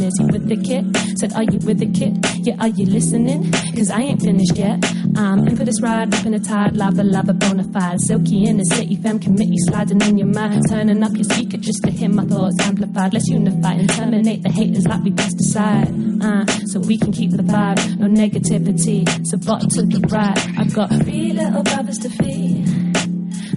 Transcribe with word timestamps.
in. 0.00 0.06
Is 0.06 0.18
he 0.18 0.24
with 0.26 0.48
the 0.48 0.56
kid? 0.56 1.18
Said, 1.18 1.32
Are 1.34 1.42
you 1.42 1.58
with 1.60 1.78
the 1.78 1.86
kid? 1.86 2.24
Yeah, 2.46 2.56
are 2.60 2.68
you 2.68 2.86
listening? 2.86 3.50
Cause 3.74 3.90
I 3.90 4.00
ain't 4.00 4.22
finished 4.22 4.56
yet. 4.56 4.84
I'm 5.16 5.46
in 5.46 5.56
for 5.56 5.64
this 5.64 5.80
ride, 5.82 6.14
up 6.14 6.24
in 6.24 6.34
a 6.34 6.38
tide, 6.38 6.76
lava, 6.76 7.02
lava, 7.02 7.32
bona 7.32 7.64
fide. 7.72 8.00
Silky 8.00 8.46
in 8.46 8.58
the 8.58 8.64
city, 8.64 8.96
fam 8.96 9.18
committee, 9.18 9.58
sliding 9.68 10.00
in 10.02 10.18
your 10.18 10.28
mind. 10.28 10.62
Turning 10.68 11.02
up 11.02 11.12
your 11.14 11.24
speaker 11.24 11.56
just 11.56 11.82
to 11.84 11.90
hear 11.90 12.08
my 12.08 12.24
thoughts 12.24 12.56
amplified. 12.60 13.14
Let's 13.14 13.28
unify 13.28 13.72
and 13.72 13.88
terminate 13.90 14.42
the 14.42 14.50
haters 14.50 14.86
like 14.86 15.02
we 15.02 15.10
best 15.10 15.36
decide. 15.36 15.88
Uh, 16.22 16.46
so 16.66 16.80
we 16.80 16.98
can 16.98 17.12
keep 17.12 17.30
the 17.32 17.42
vibe, 17.42 17.98
no 17.98 18.06
negativity. 18.06 19.08
So 19.26 19.38
bottom 19.38 19.68
to 19.70 19.82
the 19.82 20.06
right. 20.08 20.58
I've 20.58 20.72
got 20.74 20.90
three 20.90 21.32
little 21.32 21.62
brothers 21.62 21.98
to 21.98 22.10
feed. 22.10 22.66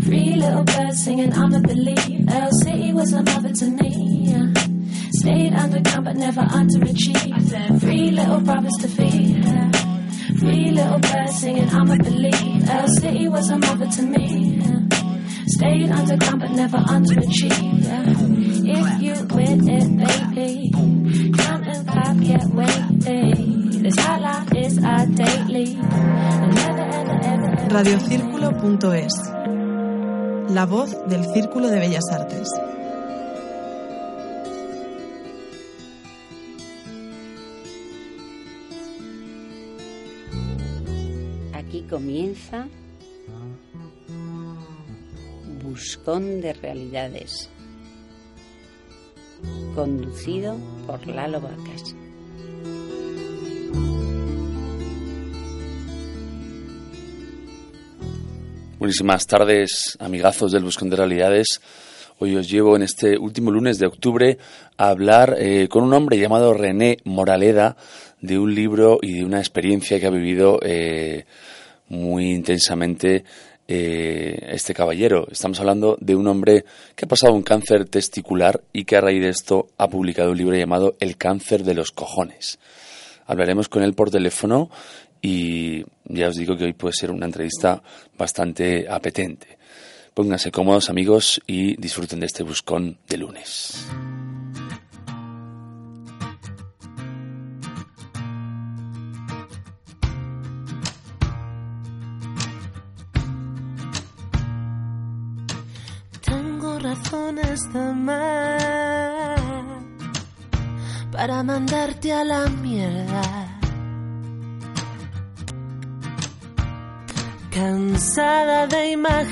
Three 0.03 0.35
little 0.35 0.63
birds 0.63 1.03
singing, 1.03 1.33
I'ma 1.33 1.59
believe. 1.59 2.27
L 2.29 2.51
City 2.63 2.93
was 2.93 3.13
a 3.13 3.23
mother 3.23 3.53
to 3.53 3.65
me. 3.65 4.70
Stayed 5.21 5.53
underground 5.53 6.05
but 6.05 6.15
never 6.15 6.41
underachieved. 6.41 7.31
I 7.31 7.39
said, 7.41 7.79
three 7.79 8.09
little 8.09 8.39
brothers 8.39 8.73
to 8.81 8.87
feed. 8.87 9.45
Three 10.39 10.71
little 10.71 10.97
birds 10.97 11.39
singing, 11.39 11.69
I'ma 11.69 11.97
believe. 11.97 12.67
L 12.67 12.87
City 12.87 13.27
was 13.27 13.47
a 13.51 13.57
mother 13.59 13.85
to 13.85 14.01
me. 14.01 14.59
Stayed 15.45 15.91
underground 15.91 16.39
but 16.41 16.51
never 16.51 16.77
underachieved. 16.77 17.85
If 18.65 19.01
you 19.03 19.13
with 19.35 19.69
it, 19.69 19.87
baby, 20.33 20.71
come 21.37 21.63
and 21.65 21.87
clap, 21.87 22.17
get 22.19 22.43
wavy. 22.49 23.77
This 23.77 23.95
hot 23.99 24.21
life 24.21 24.51
is 24.55 24.83
our 24.83 25.05
daily. 25.05 25.77
Radiocírculo.es 27.69 29.13
La 30.49 30.65
voz 30.65 30.97
del 31.07 31.25
Círculo 31.31 31.69
de 31.69 31.79
Bellas 31.79 32.09
Artes. 32.11 32.47
Comienza 41.91 42.69
Buscón 45.61 46.39
de 46.39 46.53
Realidades, 46.53 47.49
conducido 49.75 50.55
por 50.87 51.05
Lalo 51.05 51.41
Vacas. 51.41 51.93
Buenísimas 58.79 59.27
tardes, 59.27 59.97
amigazos 59.99 60.53
del 60.53 60.63
Buscón 60.63 60.89
de 60.89 60.95
Realidades. 60.95 61.59
Hoy 62.19 62.37
os 62.37 62.49
llevo 62.49 62.77
en 62.77 62.83
este 62.83 63.17
último 63.17 63.51
lunes 63.51 63.79
de 63.79 63.87
octubre 63.87 64.37
a 64.77 64.87
hablar 64.87 65.35
eh, 65.37 65.67
con 65.67 65.83
un 65.83 65.93
hombre 65.93 66.17
llamado 66.17 66.53
René 66.53 66.99
Moraleda 67.03 67.75
de 68.21 68.39
un 68.39 68.55
libro 68.55 68.99
y 69.01 69.15
de 69.15 69.25
una 69.25 69.39
experiencia 69.39 69.99
que 69.99 70.07
ha 70.07 70.11
vivido 70.11 70.57
eh, 70.63 71.25
muy 71.91 72.31
intensamente 72.31 73.25
eh, 73.67 74.47
este 74.49 74.73
caballero. 74.73 75.27
Estamos 75.29 75.59
hablando 75.59 75.97
de 75.99 76.15
un 76.15 76.25
hombre 76.27 76.63
que 76.95 77.05
ha 77.05 77.07
pasado 77.07 77.33
un 77.33 77.43
cáncer 77.43 77.85
testicular 77.85 78.61
y 78.71 78.85
que 78.85 78.95
a 78.95 79.01
raíz 79.01 79.21
de 79.21 79.29
esto 79.29 79.67
ha 79.77 79.89
publicado 79.89 80.31
un 80.31 80.37
libro 80.37 80.55
llamado 80.55 80.95
El 80.99 81.17
cáncer 81.17 81.63
de 81.63 81.73
los 81.73 81.91
cojones. 81.91 82.59
Hablaremos 83.27 83.67
con 83.67 83.83
él 83.83 83.93
por 83.93 84.09
teléfono 84.09 84.69
y 85.21 85.83
ya 86.05 86.29
os 86.29 86.35
digo 86.35 86.55
que 86.55 86.63
hoy 86.63 86.73
puede 86.73 86.93
ser 86.93 87.11
una 87.11 87.25
entrevista 87.25 87.83
bastante 88.17 88.87
apetente. 88.89 89.57
Pónganse 90.13 90.49
cómodos 90.49 90.89
amigos 90.89 91.41
y 91.45 91.75
disfruten 91.75 92.21
de 92.21 92.25
este 92.25 92.43
buscón 92.43 92.97
de 93.07 93.17
lunes. 93.17 93.85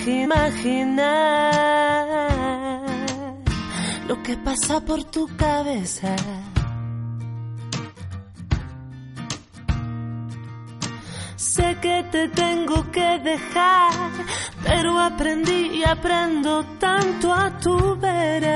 Imaginar 0.08 1.10
lo 4.08 4.22
que 4.24 4.38
pasa 4.38 4.80
por 4.82 5.04
tu 5.04 5.28
cabeza. 5.36 6.16
Sé 11.36 11.78
que 11.82 12.04
te 12.12 12.28
tengo 12.30 12.90
que 12.92 13.20
dejar, 13.20 13.92
pero 14.64 15.00
aprendí 15.00 15.80
y 15.80 15.84
aprendo 15.84 16.64
tanto 16.80 17.34
a 17.34 17.58
tu 17.60 17.96
vera. 17.98 18.56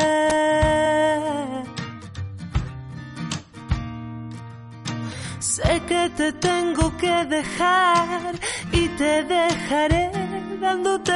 Sé 5.40 5.82
que 5.88 6.10
te 6.18 6.34
tengo 6.34 6.96
que 6.98 7.26
dejar 7.26 8.34
y 8.72 8.88
te 9.00 9.24
dejaré 9.24 10.12
dándote 10.60 11.13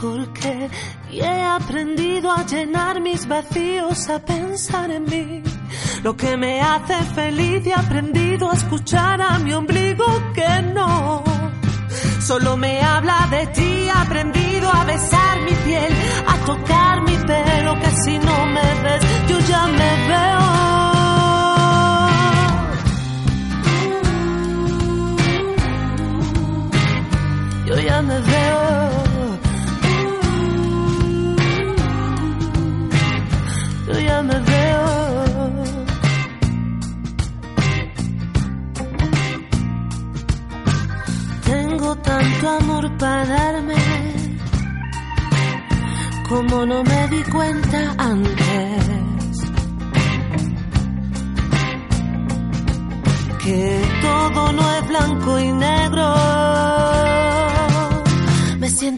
Porque 0.00 0.70
he 1.10 1.42
aprendido 1.42 2.30
a 2.30 2.44
llenar 2.46 3.00
mis 3.00 3.26
vacíos, 3.26 4.08
a 4.08 4.18
pensar 4.20 4.90
en 4.90 5.04
mí. 5.04 5.42
Lo 6.02 6.16
que 6.16 6.36
me 6.36 6.60
hace 6.60 6.94
feliz 7.14 7.66
y 7.66 7.70
he 7.70 7.74
aprendido 7.74 8.50
a 8.50 8.54
escuchar 8.54 9.20
a 9.20 9.38
mi 9.38 9.52
ombligo 9.52 10.06
que 10.34 10.62
no. 10.74 11.24
Solo 12.20 12.56
me 12.56 12.80
habla 12.82 13.26
de 13.30 13.46
ti, 13.48 13.86
he 13.86 13.90
aprendido 13.90 14.70
a 14.70 14.84
besar 14.84 15.40
mi 15.40 15.52
piel, 15.52 15.92
a 16.26 16.36
tocar 16.44 17.02
mi 17.02 17.16
pelo, 17.16 17.74
que 17.80 17.90
si 18.02 18.18
no 18.18 18.46
me 18.46 18.74
ves, 18.82 19.02
yo 19.28 19.38
ya 19.40 19.66
me 19.66 20.08
veo. 20.08 20.67
Ya 27.80 28.02
me 28.02 28.18
veo. 28.20 28.62
Yo 33.86 34.00
ya 34.00 34.22
me 34.22 34.38
veo. 34.50 34.84
Tengo 41.44 41.96
tanto 41.96 42.48
amor 42.48 42.84
para 42.98 43.24
darme, 43.26 43.82
como 46.28 46.66
no 46.66 46.82
me 46.84 47.08
di 47.08 47.22
cuenta 47.30 47.94
antes. 47.98 48.84
Que 53.42 53.82
todo 54.02 54.52
no 54.52 54.64
es 54.76 54.88
blanco 54.88 55.38
y 55.38 55.52
negro. 55.52 55.77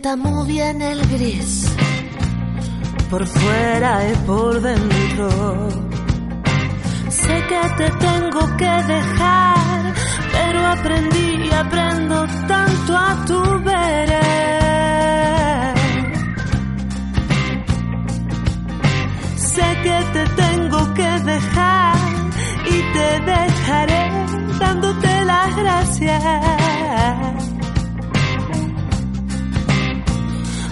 Sienta 0.01 0.17
muy 0.17 0.47
bien 0.47 0.81
el 0.81 1.07
gris, 1.09 1.67
por 3.11 3.27
fuera 3.27 4.11
y 4.11 4.15
por 4.27 4.61
dentro. 4.63 5.29
Sé 7.11 7.35
que 7.49 7.61
te 7.77 7.91
tengo 8.07 8.57
que 8.57 8.73
dejar, 8.95 9.95
pero 10.33 10.67
aprendí 10.67 11.49
y 11.49 11.51
aprendo 11.53 12.27
tanto 12.49 12.97
a 12.97 13.25
tu 13.27 13.43
vera. 13.63 14.21
Sé 19.37 19.69
que 19.83 19.99
te 20.15 20.25
tengo 20.43 20.95
que 20.95 21.11
dejar 21.33 21.97
y 22.75 22.77
te 22.95 23.21
dejaré 23.33 24.03
dándote 24.59 25.25
las 25.27 25.57
gracias. 25.57 27.40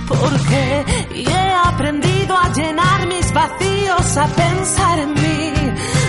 Porque 0.09 0.85
he 1.15 1.55
aprendido 1.71 2.37
a 2.37 2.49
llenar 2.53 3.07
mis 3.07 3.33
vacíos, 3.33 4.17
a 4.17 4.27
pensar 4.27 4.99
en 5.01 5.15
mí. 5.15 5.53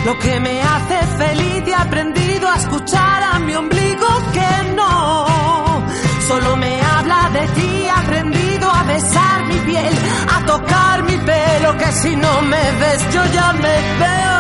Lo 0.06 0.18
que 0.18 0.40
me 0.40 0.62
hace 0.62 0.98
feliz 1.18 1.64
y 1.68 1.70
he 1.70 1.76
aprendido 1.76 2.50
a 2.50 2.56
escuchar 2.56 3.24
a 3.24 3.40
mi 3.40 3.54
ombligo 3.56 4.08
que 4.34 4.74
no. 4.76 5.86
Solo 6.28 6.56
me 6.56 6.82
habla 6.82 7.30
de 7.34 7.48
ti, 7.48 7.84
he 7.86 7.90
aprendido 7.90 8.72
a 8.72 8.84
besar 8.84 9.46
mi 9.46 9.58
piel, 9.60 9.94
a 10.36 10.46
tocar 10.46 11.04
mi 11.04 11.18
pelo, 11.18 11.78
que 11.78 11.92
si 11.92 12.16
no 12.16 12.42
me 12.44 12.72
ves 12.80 13.14
yo 13.14 13.26
ya 13.34 13.54
me 13.54 13.76
veo. 14.02 14.40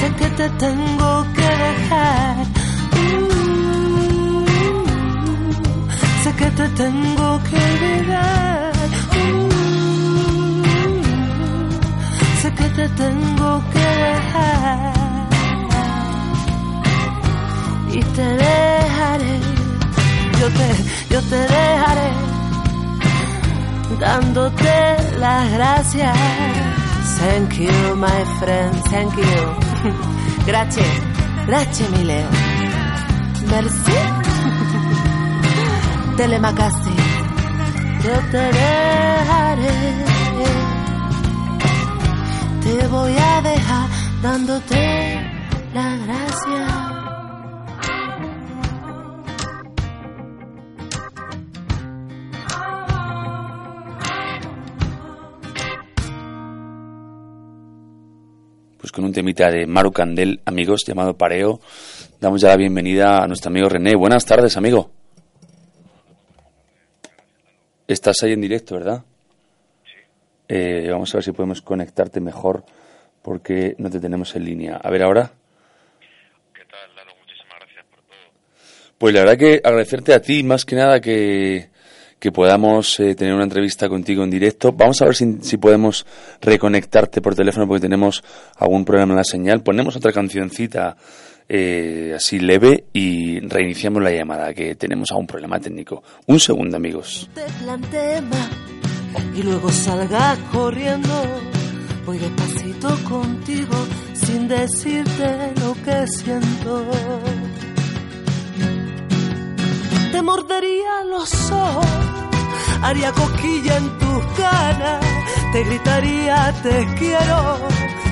Sé 0.00 0.12
que 0.18 0.30
te 0.30 0.48
tengo 0.50 1.26
que 1.34 1.48
dejar. 1.66 2.57
Te 6.46 6.68
tengo 6.68 7.40
que 7.42 7.56
olvidar. 7.56 8.72
Uh, 9.34 9.80
sé 12.40 12.52
que 12.54 12.68
te 12.70 12.88
tengo 12.90 13.62
que 13.72 13.78
dejar. 13.78 14.92
Y 17.90 18.00
te 18.00 18.22
dejaré, 18.22 19.40
yo 20.40 20.48
te, 20.58 20.68
yo 21.10 21.20
te 21.22 21.36
dejaré, 21.36 22.10
dándote 23.98 24.96
las 25.18 25.50
gracias. 25.50 26.16
Thank 27.18 27.54
you, 27.54 27.96
my 27.96 28.24
friend, 28.38 28.74
thank 28.90 29.16
you. 29.16 29.24
Gracias, 30.46 30.86
gracias, 31.46 31.90
mi 31.90 32.04
Leo. 32.04 32.28
Merci. 33.50 34.17
Telemacasi. 36.18 36.90
Yo 38.02 38.10
te. 38.32 38.50
Te 42.64 42.86
voy 42.88 43.12
a 43.16 43.40
dejar 43.40 43.88
dándote 44.20 45.20
la 45.72 45.96
gracia. 46.04 46.66
Pues 58.76 58.90
con 58.90 59.04
un 59.04 59.12
temita 59.12 59.52
de 59.52 59.68
Maru 59.68 59.92
Candel, 59.92 60.40
amigos, 60.44 60.82
llamado 60.84 61.16
Pareo, 61.16 61.60
damos 62.20 62.40
ya 62.40 62.48
la 62.48 62.56
bienvenida 62.56 63.22
a 63.22 63.28
nuestro 63.28 63.50
amigo 63.50 63.68
René. 63.68 63.94
Buenas 63.94 64.24
tardes, 64.24 64.56
amigo. 64.56 64.97
Estás 67.88 68.22
ahí 68.22 68.34
en 68.34 68.42
directo, 68.42 68.74
¿verdad? 68.74 69.02
Sí. 69.82 70.88
vamos 70.90 71.14
a 71.14 71.16
ver 71.16 71.24
si 71.24 71.32
podemos 71.32 71.62
conectarte 71.62 72.20
mejor 72.20 72.62
porque 73.22 73.76
no 73.78 73.88
te 73.88 73.98
tenemos 73.98 74.36
en 74.36 74.44
línea. 74.44 74.76
A 74.76 74.90
ver 74.90 75.02
ahora. 75.02 75.32
¿Qué 76.52 76.64
tal, 76.70 76.94
Lalo? 76.94 77.12
Muchísimas 77.18 77.58
gracias 77.58 77.86
por 77.86 78.00
todo. 78.02 78.18
Pues 78.98 79.14
la 79.14 79.20
verdad 79.20 79.38
que 79.38 79.62
agradecerte 79.64 80.12
a 80.12 80.20
ti 80.20 80.42
más 80.42 80.66
que 80.66 80.76
nada 80.76 81.00
que, 81.00 81.70
que 82.18 82.30
podamos 82.30 83.00
eh, 83.00 83.14
tener 83.14 83.32
una 83.32 83.44
entrevista 83.44 83.88
contigo 83.88 84.22
en 84.22 84.30
directo. 84.30 84.70
Vamos 84.72 85.00
a 85.00 85.06
ver 85.06 85.14
si, 85.14 85.38
si, 85.40 85.56
podemos 85.56 86.04
reconectarte 86.42 87.22
por 87.22 87.34
teléfono 87.34 87.66
porque 87.66 87.80
tenemos 87.80 88.22
algún 88.56 88.84
problema 88.84 89.12
en 89.12 89.16
la 89.16 89.24
señal. 89.24 89.62
Ponemos 89.62 89.96
otra 89.96 90.12
cancioncita 90.12 90.94
eh, 91.48 92.12
así 92.14 92.38
leve 92.38 92.84
y 92.92 93.40
reiniciamos 93.40 94.02
la 94.02 94.10
llamada 94.10 94.52
que 94.52 94.74
tenemos 94.74 95.10
algún 95.10 95.26
problema 95.26 95.58
técnico. 95.58 96.02
Un 96.26 96.38
segundo, 96.38 96.76
amigos. 96.76 97.28
Y 99.34 99.42
luego 99.42 99.70
salgas 99.70 100.38
corriendo. 100.52 101.08
Voy 102.04 102.18
despacito 102.18 102.88
contigo 103.08 103.74
sin 104.14 104.48
decirte 104.48 105.52
lo 105.60 105.74
que 105.84 106.06
siento. 106.06 106.90
Te 110.12 110.22
mordería 110.22 111.04
los 111.04 111.50
ojos, 111.50 111.86
haría 112.82 113.12
cosquilla 113.12 113.76
en 113.76 113.98
tus 113.98 114.24
caras, 114.38 115.04
te 115.52 115.64
gritaría 115.64 116.54
te 116.62 116.86
quiero 116.98 117.58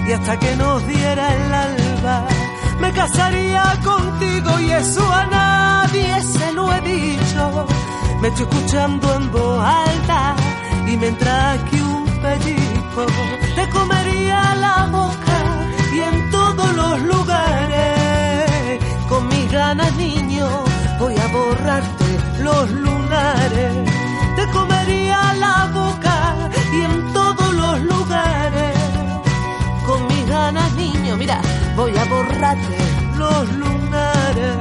y 0.07 0.13
hasta 0.13 0.39
que 0.39 0.57
nos 0.57 0.87
diera 0.87 1.35
el 1.35 1.53
alba 1.53 2.46
me 2.81 2.93
casaría 2.93 3.63
contigo 3.85 4.61
y 4.61 4.71
eso 4.71 5.03
a 5.13 5.27
nadie 5.27 6.23
se 6.23 6.53
lo 6.53 6.73
he 6.73 6.81
dicho. 6.81 7.67
Me 8.21 8.29
estoy 8.29 8.47
escuchando 8.47 9.15
en 9.15 9.31
voz 9.31 9.65
alta 9.65 10.35
y 10.87 10.97
me 10.97 11.09
entra 11.09 11.53
aquí 11.53 11.81
un 11.81 12.05
pellizco. 12.23 13.07
Te 13.55 13.69
comería 13.71 14.55
la 14.57 14.87
boca 14.91 15.39
y 15.95 16.01
en 16.01 16.31
todos 16.31 16.75
los 16.75 17.03
lugares. 17.03 18.81
Con 19.09 19.29
mis 19.29 19.51
ganas, 19.51 19.95
niño, 19.97 20.49
voy 20.99 21.15
a 21.17 21.27
borrarte 21.29 22.05
los 22.43 22.71
lunares. 22.71 23.91
Te 24.37 24.47
comería 24.51 25.35
la 25.35 25.71
boca 25.73 26.35
y 26.73 26.81
en 26.83 27.13
todos 27.13 27.55
los 27.55 27.81
lugares. 27.83 28.76
Niño, 30.53 31.17
mira 31.17 31.41
voy 31.75 31.91
a 31.97 32.05
borrarte 32.05 32.77
los 33.19 33.53
lunares. 33.57 34.57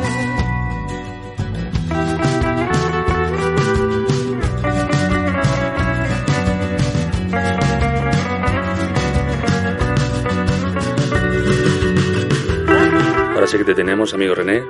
Ahora 13.35 13.45
sí 13.45 13.57
que 13.59 13.63
te 13.63 13.75
tenemos, 13.75 14.13
amigo 14.15 14.33
René. 14.33 14.63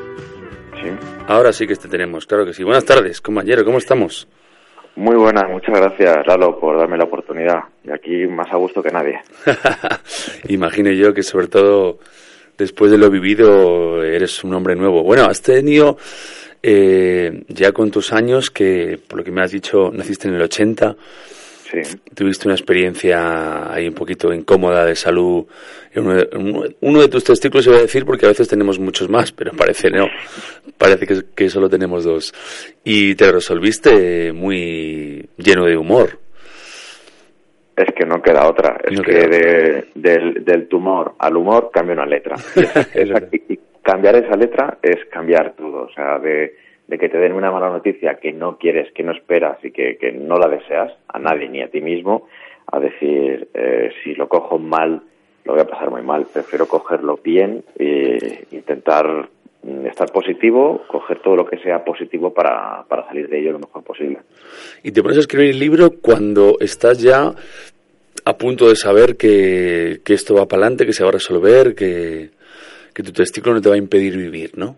Sí. 0.74 0.90
Ahora 1.30 1.54
sí 1.54 1.66
que 1.66 1.78
te 1.78 1.88
tenemos, 1.88 2.26
claro 2.26 2.46
que 2.46 2.54
sí. 2.54 2.62
Buenas 2.64 2.84
tardes, 2.84 3.22
compañero, 3.22 3.64
¿cómo 3.64 3.78
estamos? 3.78 4.28
Muy 4.95 5.18
buenas, 5.18 5.50
muchas 5.50 5.77
gracias, 5.77 6.25
Lalo, 6.25 6.57
por 6.57 6.77
darme 6.77 6.97
la 6.97 7.03
oportunidad. 7.03 7.59
Y 7.83 7.92
aquí 7.92 8.27
más 8.27 8.47
a 8.51 8.56
gusto 8.56 8.81
que 8.81 8.92
nadie. 8.92 9.19
Imagino 10.47 10.89
yo 10.92 11.13
que 11.13 11.21
sobre 11.21 11.47
todo 11.47 12.00
después 12.57 12.92
de 12.92 12.97
lo 12.97 13.09
vivido, 13.09 14.03
eres 14.03 14.44
un 14.44 14.53
hombre 14.53 14.75
nuevo. 14.75 15.03
Bueno, 15.03 15.25
has 15.25 15.42
tenido 15.42 15.97
eh, 16.63 17.44
ya 17.50 17.71
con 17.74 17.92
tus 17.92 18.13
años, 18.13 18.50
que 18.50 18.97
por 19.06 19.19
lo 19.19 19.24
que 19.24 19.31
me 19.31 19.42
has 19.42 19.51
dicho, 19.51 19.92
naciste 19.94 20.27
en 20.27 20.36
el 20.36 20.42
80. 20.42 20.95
Sí. 21.72 21.80
Tuviste 22.14 22.48
una 22.48 22.54
experiencia 22.56 23.74
ahí 23.74 23.88
un 23.88 23.96
poquito 23.96 24.32
incómoda 24.32 24.86
de 24.86 24.96
salud. 24.96 25.46
Uno 25.96 26.14
de, 26.14 26.76
uno 26.82 27.02
de 27.02 27.08
tus 27.08 27.24
testículos, 27.24 27.68
va 27.72 27.78
a 27.78 27.82
decir, 27.82 28.06
porque 28.06 28.26
a 28.26 28.30
veces 28.30 28.48
tenemos 28.48 28.78
muchos 28.80 29.10
más, 29.10 29.32
pero 29.32 29.52
parece 29.52 29.90
no. 29.90 30.08
Parece 30.78 31.08
que, 31.08 31.16
que 31.36 31.50
solo 31.50 31.68
tenemos 31.70 32.04
dos. 32.04 32.34
Y 32.84 33.16
te 33.16 33.32
resolviste 33.32 34.32
muy 34.32 35.28
lleno 35.38 35.66
de 35.66 35.76
humor. 35.76 36.20
Es 37.76 37.94
que 37.94 38.06
no 38.06 38.22
queda 38.22 38.48
otra. 38.48 38.78
Es 38.84 38.96
No 38.98 39.04
que 39.04 39.12
de- 39.12 39.86
del, 39.96 40.46
del 40.46 40.68
tumor 40.68 41.16
al 41.20 41.36
humor 41.36 41.72
cambia 41.74 41.94
una 41.96 42.06
letra. 42.06 42.36
Y 43.50 43.60
cambiar 43.84 44.16
esa 44.16 44.36
letra 44.38 44.78
es 44.82 44.98
cambiar 45.12 45.54
todo. 45.56 45.84
O 45.84 45.90
sea, 45.94 46.20
de, 46.20 46.56
de 46.88 46.98
que 46.98 47.10
te 47.10 47.18
den 47.18 47.34
una 47.34 47.52
mala 47.52 47.70
noticia 47.70 48.16
que 48.16 48.32
no 48.32 48.58
quieres, 48.58 48.92
que 48.94 49.04
no 49.04 49.12
esperas 49.12 49.57
y 49.64 49.71
que, 49.71 49.98
que 49.98 50.12
no 50.12 50.38
la 50.38 50.48
deseas 50.48 50.94
a 51.07 51.19
nadie 51.19 51.50
ni 51.50 51.62
a 51.62 51.69
ti 51.69 51.81
mismo, 51.81 52.28
a 52.71 52.80
decir, 52.80 53.48
eh, 53.54 53.92
si 54.04 54.14
lo 54.14 54.28
cojo 54.28 54.59
mal, 54.59 55.02
lo 55.45 55.54
voy 55.54 55.62
a 55.62 55.68
pasar 55.68 55.90
muy 55.90 56.02
mal. 56.02 56.28
Prefiero 56.31 56.68
cogerlo 56.68 57.19
bien 57.24 57.64
e 57.78 58.45
intentar 58.52 59.30
mm, 59.64 59.86
estar 59.88 60.12
positivo, 60.12 60.83
coger 60.88 61.19
todo 61.19 61.36
lo 61.36 61.45
que 61.45 61.57
sea 61.57 61.83
positivo 61.83 62.33
para, 62.33 62.83
para 62.88 63.07
salir 63.07 63.30
de 63.30 63.40
ello 63.40 63.54
lo 63.54 63.59
mejor 63.59 63.83
posible. 63.83 64.19
Y 64.83 64.92
te 64.92 65.02
pones 65.02 65.18
a 65.18 65.21
escribir 65.21 65.52
el 65.52 65.59
libro 65.59 65.92
cuando 66.02 66.57
estás 66.59 67.02
ya 67.02 67.33
a 68.28 68.38
punto 68.38 68.68
de 68.68 68.76
saber 68.76 69.18
que, 69.18 70.02
que 70.04 70.14
esto 70.14 70.36
va 70.36 70.48
para 70.48 70.64
adelante, 70.64 70.86
que 70.86 70.94
se 70.94 71.04
va 71.04 71.09
a 71.09 71.14
resolver, 71.14 71.76
que, 71.76 72.31
que 72.94 73.04
tu 73.04 73.12
testículo 73.12 73.56
no 73.56 73.62
te 73.62 73.69
va 73.69 73.76
a 73.76 73.80
impedir 73.80 74.18
vivir, 74.18 74.57
¿no? 74.57 74.78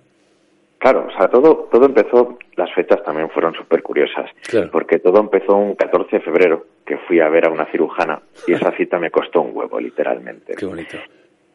Claro, 0.79 1.07
o 1.07 1.17
sea, 1.17 1.27
todo, 1.27 1.67
todo 1.72 1.86
empezó, 1.88 2.38
las 2.55 2.72
fechas 2.74 3.03
también 3.03 3.29
fueron 3.29 3.53
súper 3.55 3.81
curiosas, 3.81 4.29
Claro. 4.48 4.69
porque 4.72 5.00
todo 5.00 5.19
empezó 5.19 5.55
un 5.55 5.75
14 5.75 6.17
de 6.17 6.22
febrero, 6.22 6.65
que 6.86 6.98
fui 7.00 7.19
a 7.19 7.29
ver 7.29 7.48
a 7.48 7.50
una 7.51 7.65
cirujana, 7.65 8.22
y 8.48 8.53
esa 8.53 8.72
cita 8.74 9.00
me 9.00 9.10
costó 9.10 9.41
un 9.41 9.55
huevo, 9.57 9.79
literalmente. 9.79 10.53
Qué 10.55 10.65
bonito. 10.65 10.98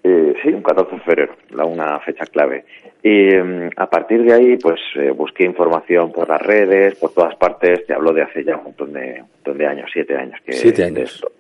Eh, 0.04 0.34
sí, 0.42 0.48
un 0.48 0.62
14 0.62 0.96
de 0.96 1.00
febrero, 1.02 1.36
la 1.50 1.64
una 1.64 2.00
fecha 2.00 2.24
clave. 2.26 2.64
Y 3.04 3.28
mm, 3.36 3.70
a 3.76 3.88
partir 3.88 4.24
de 4.24 4.32
ahí, 4.32 4.56
pues 4.56 4.80
eh, 4.96 5.10
busqué 5.12 5.44
información 5.44 6.10
por 6.10 6.28
las 6.28 6.42
redes, 6.42 6.96
por 6.96 7.12
todas 7.14 7.36
partes. 7.36 7.86
Te 7.86 7.94
hablo 7.94 8.12
de 8.12 8.22
hace 8.22 8.42
ya 8.42 8.56
un 8.56 8.64
montón 8.64 8.92
de, 8.92 9.20
un 9.22 9.28
montón 9.30 9.58
de 9.58 9.66
años, 9.68 9.88
siete 9.92 10.16
años. 10.16 10.40
Que, 10.44 10.54
Siete 10.54 10.82
de 10.82 10.88
años. 10.88 11.14
esto. 11.14 11.30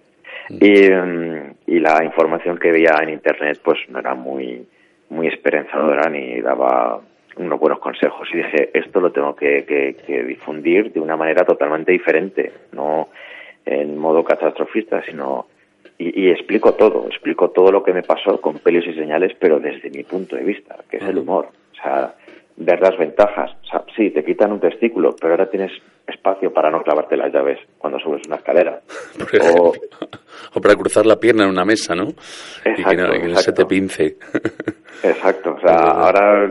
Y, 0.48 0.88
mm, 0.88 1.54
y 1.66 1.80
la 1.80 2.04
información 2.04 2.56
que 2.58 2.70
veía 2.70 3.00
en 3.02 3.08
internet, 3.08 3.58
pues 3.64 3.78
no 3.88 3.98
era 3.98 4.14
muy, 4.14 4.64
muy 5.08 5.26
esperanzadora 5.26 6.08
ni 6.08 6.40
daba 6.40 7.00
unos 7.36 7.58
buenos 7.60 7.78
consejos. 7.80 8.28
Y 8.32 8.38
dije, 8.38 8.70
esto 8.74 9.00
lo 9.00 9.10
tengo 9.12 9.34
que, 9.34 9.64
que- 9.64 9.96
que 10.06 10.22
difundir 10.24 10.92
de 10.92 11.00
una 11.00 11.16
manera 11.16 11.44
totalmente 11.44 11.92
diferente, 11.92 12.52
no 12.72 13.08
en 13.64 13.96
modo 13.96 14.24
catastrofista, 14.24 15.02
sino 15.04 15.46
y, 15.98 16.24
y 16.26 16.30
explico 16.30 16.74
todo, 16.74 17.06
explico 17.06 17.50
todo 17.50 17.70
lo 17.70 17.82
que 17.82 17.92
me 17.92 18.02
pasó 18.02 18.40
con 18.40 18.58
pelos 18.58 18.84
y 18.86 18.94
señales, 18.94 19.36
pero 19.38 19.60
desde 19.60 19.90
mi 19.90 20.02
punto 20.02 20.34
de 20.36 20.42
vista, 20.42 20.76
que 20.90 20.96
es 20.96 21.02
el 21.04 21.18
humor. 21.18 21.48
O 21.72 21.74
sea, 21.82 22.14
ver 22.56 22.80
las 22.80 22.96
ventajas. 22.98 23.52
O 23.62 23.66
sea, 23.66 23.84
sí, 23.96 24.10
te 24.10 24.24
quitan 24.24 24.52
un 24.52 24.60
testículo, 24.60 25.14
pero 25.20 25.34
ahora 25.34 25.48
tienes 25.48 25.70
espacio 26.06 26.52
para 26.52 26.70
no 26.70 26.82
clavarte 26.82 27.16
las 27.16 27.32
llaves 27.32 27.58
cuando 27.78 27.98
subes 28.00 28.22
una 28.26 28.36
escalera. 28.36 28.80
O, 29.58 29.72
O 30.54 30.60
para 30.60 30.74
cruzar 30.74 31.06
la 31.06 31.16
pierna 31.20 31.44
en 31.44 31.50
una 31.50 31.64
mesa, 31.64 31.94
¿no? 31.94 32.08
y 32.08 32.82
que 32.84 32.96
no, 32.96 33.04
Exacto, 33.04 33.12
que 33.12 33.28
no 33.28 33.36
se 33.36 33.52
te 33.52 33.62
exacto. 33.62 33.68
pince. 33.68 34.16
Exacto, 35.02 35.54
o 35.56 35.60
sea, 35.60 35.76
ahora 35.76 36.44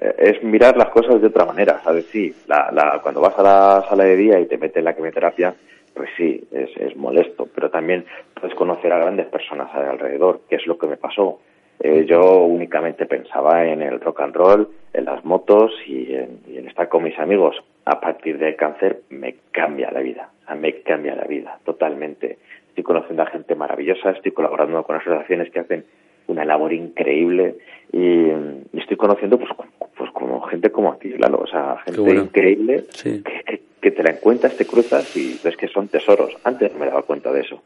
eh, 0.00 0.14
es 0.18 0.42
mirar 0.42 0.76
las 0.76 0.90
cosas 0.90 1.20
de 1.20 1.26
otra 1.26 1.44
manera, 1.44 1.80
¿sabes? 1.82 2.06
Sí, 2.06 2.34
la, 2.46 2.70
la, 2.72 3.00
cuando 3.02 3.20
vas 3.20 3.38
a 3.38 3.42
la 3.42 3.84
sala 3.88 4.04
de 4.04 4.16
día 4.16 4.38
y 4.38 4.46
te 4.46 4.58
metes 4.58 4.76
en 4.76 4.84
la 4.84 4.94
quimioterapia, 4.94 5.54
pues 5.94 6.10
sí, 6.16 6.46
es, 6.52 6.70
es 6.76 6.94
molesto, 6.96 7.48
pero 7.54 7.70
también 7.70 8.04
puedes 8.34 8.54
conocer 8.54 8.92
a 8.92 8.98
grandes 8.98 9.26
personas 9.26 9.74
alrededor, 9.74 10.42
que 10.48 10.56
es 10.56 10.66
lo 10.66 10.76
que 10.76 10.86
me 10.86 10.96
pasó. 10.98 11.40
Eh, 11.80 12.04
yo 12.06 12.44
únicamente 12.44 13.06
pensaba 13.06 13.66
en 13.66 13.82
el 13.82 14.00
rock 14.00 14.20
and 14.20 14.34
roll, 14.34 14.68
en 14.92 15.04
las 15.04 15.24
motos 15.24 15.72
y 15.86 16.14
en, 16.14 16.40
y 16.46 16.58
en, 16.58 16.68
estar 16.68 16.88
con 16.88 17.02
mis 17.02 17.18
amigos. 17.18 17.56
A 17.84 18.00
partir 18.00 18.38
del 18.38 18.56
cáncer 18.56 19.02
me 19.10 19.36
cambia 19.50 19.90
la 19.90 20.00
vida, 20.00 20.30
o 20.42 20.46
sea, 20.46 20.54
me 20.54 20.80
cambia 20.82 21.14
la 21.14 21.24
vida 21.24 21.58
totalmente. 21.64 22.38
Estoy 22.68 22.84
conociendo 22.84 23.22
a 23.22 23.26
gente 23.26 23.54
maravillosa, 23.54 24.10
estoy 24.10 24.32
colaborando 24.32 24.82
con 24.82 24.96
asociaciones 24.96 25.50
que 25.50 25.60
hacen 25.60 25.84
una 26.28 26.44
labor 26.44 26.72
increíble 26.72 27.56
y, 27.92 27.98
y 27.98 28.78
estoy 28.80 28.96
conociendo 28.96 29.38
pues, 29.38 29.50
pues 29.96 30.10
como 30.12 30.40
gente 30.42 30.70
como 30.70 30.92
a 30.92 30.98
ti, 30.98 31.10
claro, 31.12 31.40
o 31.42 31.46
sea, 31.46 31.78
gente 31.84 32.00
bueno. 32.00 32.22
increíble 32.22 32.84
Sí. 32.90 33.22
que, 33.22 33.42
que, 33.44 33.62
que 33.80 33.90
te 33.90 34.02
la 34.02 34.10
encuentras, 34.10 34.56
te 34.56 34.66
cruzas 34.66 35.16
y 35.16 35.38
ves 35.44 35.56
que 35.56 35.68
son 35.68 35.88
tesoros. 35.88 36.36
Antes 36.44 36.72
no 36.72 36.80
me 36.80 36.86
daba 36.86 37.02
cuenta 37.02 37.32
de 37.32 37.40
eso. 37.40 37.62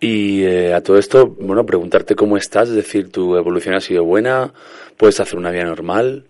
Y 0.00 0.44
eh, 0.44 0.74
a 0.74 0.82
todo 0.82 0.98
esto, 0.98 1.34
bueno, 1.40 1.64
preguntarte 1.64 2.14
cómo 2.14 2.36
estás, 2.36 2.68
es 2.68 2.74
decir, 2.76 3.10
tu 3.10 3.36
evolución 3.36 3.74
ha 3.74 3.80
sido 3.80 4.04
buena, 4.04 4.52
puedes 4.98 5.18
hacer 5.20 5.38
una 5.38 5.50
vida 5.50 5.64
normal. 5.64 6.24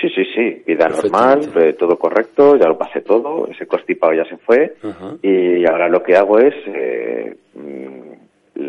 Sí, 0.00 0.08
sí, 0.16 0.24
sí, 0.34 0.62
vida 0.66 0.88
normal, 0.88 1.48
eh, 1.54 1.74
todo 1.78 1.96
correcto, 1.96 2.56
ya 2.56 2.66
lo 2.66 2.76
pasé 2.76 3.02
todo, 3.02 3.46
ese 3.46 3.66
constipado 3.66 4.12
ya 4.14 4.24
se 4.24 4.36
fue 4.38 4.74
Ajá. 4.82 5.14
y 5.22 5.64
ahora 5.64 5.88
lo 5.88 6.02
que 6.02 6.16
hago 6.16 6.40
es 6.40 6.54
eh, 6.66 7.36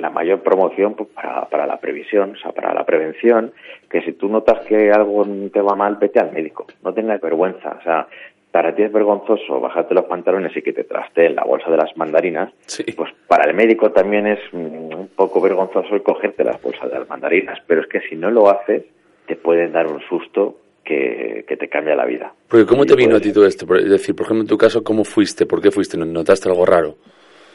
la 0.02 0.10
mayor 0.10 0.42
promoción 0.42 0.94
pues, 0.96 1.10
para, 1.10 1.46
para 1.46 1.66
la 1.68 1.78
previsión, 1.78 2.34
o 2.36 2.38
sea, 2.38 2.52
para 2.52 2.74
la 2.74 2.86
prevención, 2.86 3.52
que 3.90 4.02
si 4.02 4.14
tú 4.14 4.28
notas 4.30 4.66
que 4.66 4.92
algo 4.92 5.26
te 5.52 5.62
va 5.62 5.76
mal, 5.76 5.98
vete 6.00 6.20
al 6.20 6.32
médico, 6.32 6.66
no 6.84 6.94
tengas 6.94 7.22
vergüenza, 7.22 7.78
o 7.80 7.84
sea, 7.84 8.08
para 8.52 8.76
ti 8.76 8.84
es 8.84 8.92
vergonzoso 8.92 9.60
bajarte 9.60 9.96
los 9.96 10.06
pantalones 10.06 10.56
y 10.56 10.62
que 10.62 10.74
te 10.74 10.84
trasteen 10.84 11.36
la 11.36 11.44
bolsa 11.44 11.72
de 11.72 11.78
las 11.78 11.96
mandarinas, 11.98 12.52
Sí. 12.68 12.84
pues 12.96 13.12
para 13.28 13.50
el 13.50 13.56
médico 13.56 13.92
también 13.92 14.28
es 14.28 14.40
mm, 14.52 14.94
un 14.94 15.10
poco 15.16 15.42
vergonzoso 15.42 15.96
el 15.96 16.04
cogerte 16.04 16.44
las 16.44 16.62
bolsas 16.62 16.92
de 16.92 17.00
las 17.00 17.10
mandarinas, 17.10 17.60
pero 17.66 17.82
es 17.82 17.88
que 17.88 18.02
si 18.02 18.16
no 18.16 18.30
lo 18.30 18.50
haces, 18.50 18.84
te 19.26 19.36
pueden 19.36 19.72
dar 19.72 19.88
un 19.88 20.02
susto 20.02 20.58
que, 20.84 21.46
que 21.48 21.56
te 21.58 21.68
cambia 21.70 21.96
la 21.96 22.06
vida. 22.06 22.34
Porque 22.48 22.66
¿cómo 22.66 22.84
Y 22.84 22.88
te 22.88 22.96
vino 22.96 23.16
a 23.16 23.20
ti 23.22 23.32
todo 23.34 23.46
esto? 23.48 23.66
Es 23.76 23.90
decir, 23.90 24.14
por 24.16 24.26
ejemplo, 24.26 24.42
en 24.42 24.48
tu 24.50 24.58
caso, 24.58 24.84
¿cómo 24.84 25.04
fuiste? 25.06 25.46
¿Por 25.46 25.62
qué 25.62 25.72
fuiste? 25.72 25.98
¿Notaste 25.98 26.50
algo 26.50 26.66
raro? 26.66 26.96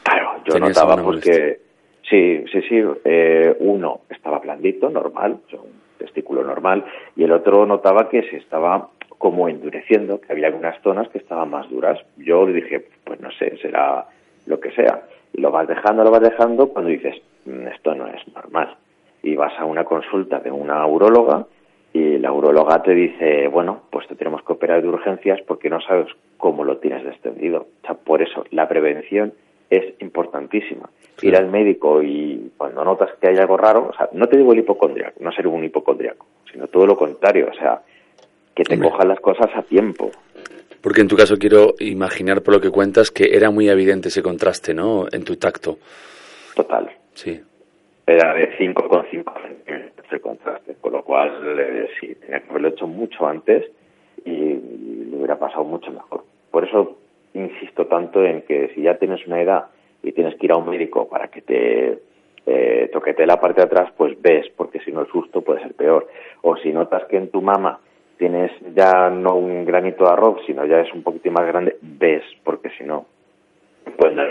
Claro, 0.03 0.41
yo 0.45 0.53
¿Tenías 0.53 0.69
notaba 0.75 0.95
alguna 0.95 1.19
pues 1.21 1.25
que 1.37 1.59
sí, 2.09 2.43
sí, 2.51 2.61
sí, 2.63 2.81
eh, 3.05 3.55
uno 3.59 4.01
estaba 4.09 4.39
blandito, 4.39 4.89
normal, 4.89 5.37
un 5.53 5.81
testículo 5.97 6.43
normal, 6.43 6.83
y 7.15 7.23
el 7.23 7.31
otro 7.31 7.65
notaba 7.65 8.09
que 8.09 8.23
se 8.23 8.37
estaba 8.37 8.89
como 9.17 9.49
endureciendo, 9.49 10.21
que 10.21 10.31
había 10.31 10.47
algunas 10.47 10.81
zonas 10.81 11.09
que 11.09 11.17
estaban 11.17 11.49
más 11.49 11.69
duras. 11.69 11.99
Yo 12.17 12.47
le 12.47 12.53
dije, 12.53 12.87
pues 13.03 13.19
no 13.19 13.29
sé, 13.31 13.57
será 13.57 14.05
lo 14.45 14.59
que 14.59 14.71
sea. 14.71 15.03
Y 15.33 15.41
lo 15.41 15.51
vas 15.51 15.67
dejando, 15.67 16.03
lo 16.03 16.11
vas 16.11 16.21
dejando 16.21 16.69
cuando 16.69 16.89
dices, 16.89 17.21
"Mm, 17.45 17.67
esto 17.67 17.93
no 17.95 18.07
es 18.07 18.21
normal. 18.33 18.75
Y 19.21 19.35
vas 19.35 19.53
a 19.59 19.65
una 19.65 19.83
consulta 19.83 20.39
de 20.39 20.49
una 20.51 20.85
uróloga 20.87 21.45
y 21.91 22.17
la 22.17 22.31
uróloga 22.31 22.81
te 22.83 22.93
dice, 22.93 23.47
bueno, 23.47 23.81
pues 23.89 24.07
te 24.07 24.15
tenemos 24.15 24.41
que 24.43 24.53
operar 24.53 24.81
de 24.81 24.87
urgencias 24.87 25.41
porque 25.47 25.69
no 25.69 25.81
sabes 25.81 26.07
cómo 26.37 26.63
lo 26.63 26.77
tienes 26.77 27.05
extendido. 27.05 27.67
O 27.83 27.85
sea, 27.85 27.95
por 27.95 28.21
eso 28.21 28.45
la 28.51 28.69
prevención 28.69 29.33
es 29.69 29.93
importantísima. 29.99 30.89
Ir 31.21 31.35
al 31.35 31.49
médico 31.49 32.01
y 32.01 32.51
cuando 32.57 32.83
notas 32.83 33.09
que 33.19 33.29
hay 33.29 33.37
algo 33.37 33.57
raro, 33.57 33.89
o 33.89 33.93
sea, 33.93 34.09
no 34.13 34.27
te 34.27 34.37
digo 34.37 34.53
el 34.53 34.59
hipocondriaco, 34.59 35.19
no 35.19 35.31
ser 35.31 35.47
un 35.47 35.63
hipocondriaco, 35.63 36.25
sino 36.51 36.67
todo 36.67 36.85
lo 36.87 36.97
contrario, 36.97 37.49
o 37.51 37.53
sea, 37.53 37.81
que 38.55 38.63
te 38.63 38.75
Hombre. 38.75 38.89
cojan 38.89 39.07
las 39.09 39.19
cosas 39.19 39.49
a 39.53 39.61
tiempo. 39.63 40.11
Porque 40.81 41.01
en 41.01 41.09
tu 41.09 41.17
caso 41.17 41.37
quiero 41.37 41.75
imaginar 41.79 42.41
por 42.41 42.53
lo 42.53 42.61
que 42.61 42.71
cuentas 42.71 43.11
que 43.11 43.35
era 43.35 43.51
muy 43.51 43.67
evidente 43.69 44.07
ese 44.07 44.23
contraste, 44.23 44.73
¿no? 44.73 45.07
En 45.11 45.25
tu 45.25 45.35
tacto. 45.35 45.77
Total. 46.55 46.89
Sí. 47.13 47.41
Era 48.07 48.33
de 48.33 48.57
5,5 48.57 49.41
centímetros 49.41 50.07
el 50.11 50.21
contraste, 50.21 50.75
con 50.81 50.93
lo 50.93 51.03
cual 51.03 51.59
eh, 51.59 51.87
sí, 51.99 52.15
tenía 52.15 52.39
que 52.39 52.49
haberlo 52.49 52.69
hecho 52.69 52.87
mucho 52.87 53.27
antes 53.27 53.65
y 54.25 54.31
le 54.31 55.17
hubiera 55.17 55.37
pasado 55.37 55.63
mucho 55.63 55.91
mejor. 55.91 56.23
Por 56.49 56.67
eso 56.67 56.97
insisto 57.33 57.85
tanto 57.87 58.23
en 58.23 58.41
que 58.43 58.69
si 58.73 58.81
ya 58.81 58.97
tienes 58.97 59.25
una 59.27 59.41
edad 59.41 59.65
y 60.03 60.11
tienes 60.11 60.35
que 60.35 60.45
ir 60.45 60.51
a 60.51 60.57
un 60.57 60.69
médico 60.69 61.07
para 61.07 61.27
que 61.27 61.41
te 61.41 61.99
eh, 62.45 62.89
toquete 62.91 63.25
la 63.25 63.39
parte 63.39 63.61
de 63.61 63.67
atrás, 63.67 63.91
pues 63.95 64.19
ves, 64.21 64.47
porque 64.55 64.79
si 64.79 64.91
no 64.91 65.01
el 65.01 65.07
susto 65.07 65.41
puede 65.41 65.61
ser 65.61 65.73
peor. 65.73 66.07
O 66.41 66.57
si 66.57 66.71
notas 66.71 67.05
que 67.05 67.17
en 67.17 67.29
tu 67.29 67.41
mama 67.41 67.79
tienes 68.17 68.51
ya 68.75 69.09
no 69.09 69.35
un 69.35 69.65
granito 69.65 70.05
de 70.05 70.11
arroz, 70.11 70.41
sino 70.45 70.65
ya 70.65 70.79
es 70.81 70.93
un 70.93 71.03
poquito 71.03 71.31
más 71.31 71.45
grande, 71.45 71.77
ves, 71.81 72.23
porque 72.43 72.69
si 72.71 72.83
no, 72.83 73.05
pues 73.97 74.13
no. 74.13 74.23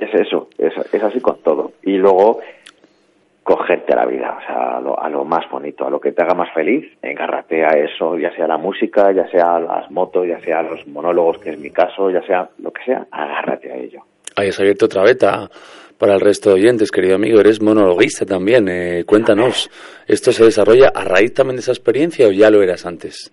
Es 0.00 0.12
eso, 0.14 0.48
es, 0.58 0.72
es 0.92 1.02
así 1.02 1.20
con 1.20 1.38
todo. 1.42 1.72
Y 1.82 1.96
luego 1.98 2.40
cogerte 3.44 3.92
a 3.92 3.96
la 3.96 4.06
vida, 4.06 4.38
o 4.38 4.46
sea, 4.46 4.78
a 4.78 4.80
lo, 4.80 4.98
a 4.98 5.08
lo 5.10 5.24
más 5.24 5.48
bonito, 5.50 5.86
a 5.86 5.90
lo 5.90 6.00
que 6.00 6.12
te 6.12 6.22
haga 6.22 6.34
más 6.34 6.52
feliz, 6.54 6.90
engárrate 7.02 7.62
a 7.62 7.72
eso, 7.78 8.18
ya 8.18 8.34
sea 8.34 8.48
la 8.48 8.56
música, 8.56 9.12
ya 9.12 9.28
sea 9.28 9.60
las 9.60 9.90
motos, 9.90 10.26
ya 10.26 10.40
sea 10.40 10.62
los 10.62 10.86
monólogos, 10.86 11.38
que 11.38 11.50
es 11.50 11.58
mi 11.58 11.70
caso, 11.70 12.10
ya 12.10 12.22
sea 12.22 12.48
lo 12.58 12.72
que 12.72 12.82
sea, 12.84 13.06
agárrate 13.10 13.70
a 13.70 13.76
ello. 13.76 14.00
Hayas 14.36 14.58
abierto 14.58 14.86
otra 14.86 15.02
beta 15.02 15.48
para 15.98 16.14
el 16.14 16.20
resto 16.20 16.50
de 16.50 16.56
oyentes, 16.56 16.90
querido 16.90 17.14
amigo. 17.16 17.38
Eres 17.38 17.62
monologuista 17.62 18.24
también. 18.24 18.66
Eh, 18.68 19.04
cuéntanos, 19.04 19.70
¿esto 20.08 20.32
se 20.32 20.44
desarrolla 20.44 20.90
a 20.94 21.04
raíz 21.04 21.34
también 21.34 21.56
de 21.56 21.60
esa 21.60 21.72
experiencia 21.72 22.26
o 22.26 22.32
ya 22.32 22.50
lo 22.50 22.62
eras 22.62 22.86
antes? 22.86 23.32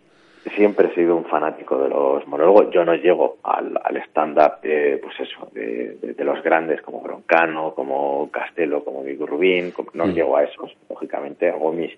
Siempre 0.55 0.87
he 0.87 0.95
sido 0.95 1.10
fanático 1.31 1.79
de 1.79 1.89
los 1.89 2.27
monólogos. 2.27 2.69
Yo 2.71 2.85
no 2.85 2.93
llego 2.93 3.37
al, 3.41 3.79
al 3.81 3.97
stand-up, 4.03 4.59
eh, 4.61 4.99
pues 5.01 5.19
eso, 5.21 5.49
de, 5.53 5.95
de, 6.01 6.13
de, 6.13 6.23
los 6.23 6.43
grandes 6.43 6.81
como 6.81 7.01
Broncano, 7.01 7.73
como 7.73 8.29
Castelo, 8.29 8.83
como 8.83 9.01
Vigo 9.01 9.25
Rubín. 9.25 9.71
Como, 9.71 9.89
no 9.93 10.07
mm. 10.07 10.13
llego 10.13 10.37
a 10.37 10.43
esos, 10.43 10.75
lógicamente. 10.89 11.49
Hago 11.49 11.71
mis 11.71 11.91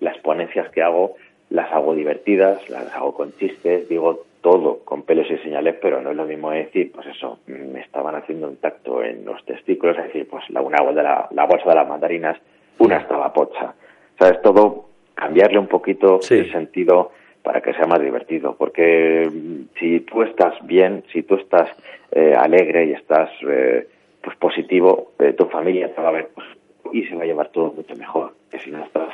las 0.00 0.16
ponencias 0.18 0.70
que 0.70 0.82
hago, 0.82 1.16
las 1.50 1.70
hago 1.72 1.94
divertidas, 1.94 2.70
las 2.70 2.94
hago 2.94 3.12
con 3.12 3.32
chistes, 3.36 3.88
digo 3.88 4.24
todo 4.40 4.78
con 4.84 5.02
pelos 5.02 5.26
y 5.28 5.38
señales, 5.38 5.74
pero 5.82 6.00
no 6.00 6.12
es 6.12 6.16
lo 6.16 6.24
mismo 6.24 6.52
decir, 6.52 6.92
pues 6.92 7.08
eso, 7.08 7.40
me 7.46 7.80
estaban 7.80 8.14
haciendo 8.14 8.46
un 8.46 8.56
tacto 8.56 9.02
en 9.02 9.24
los 9.24 9.44
testículos, 9.44 9.98
es 9.98 10.04
decir, 10.04 10.28
pues 10.28 10.48
la, 10.50 10.60
una 10.60 10.78
de 10.92 11.02
la, 11.02 11.28
la 11.32 11.46
bolsa 11.46 11.68
de 11.68 11.74
las 11.74 11.88
mandarinas, 11.88 12.38
una 12.78 12.98
estaba 12.98 13.32
pocha. 13.32 13.74
¿Sabes? 14.18 14.40
Todo 14.42 14.86
cambiarle 15.14 15.58
un 15.58 15.66
poquito 15.66 16.20
sí. 16.22 16.34
el 16.34 16.52
sentido 16.52 17.10
para 17.56 17.72
que 17.72 17.78
sea 17.78 17.86
más 17.86 18.02
divertido, 18.02 18.54
porque 18.58 19.30
si 19.78 20.00
tú 20.00 20.22
estás 20.22 20.54
bien, 20.66 21.04
si 21.10 21.22
tú 21.22 21.36
estás 21.36 21.70
eh, 22.12 22.34
alegre 22.36 22.84
y 22.84 22.92
estás 22.92 23.30
eh, 23.48 23.86
pues 24.22 24.36
positivo, 24.36 25.12
eh, 25.18 25.32
tu 25.32 25.46
familia 25.46 25.88
te 25.94 26.02
va 26.02 26.08
a 26.08 26.12
ver 26.12 26.28
pues, 26.34 26.46
y 26.92 27.04
se 27.04 27.14
va 27.14 27.22
a 27.22 27.26
llevar 27.26 27.48
todo 27.52 27.72
mucho 27.72 27.96
mejor, 27.96 28.34
que 28.50 28.58
si 28.58 28.70
no 28.70 28.84
estás 28.84 29.08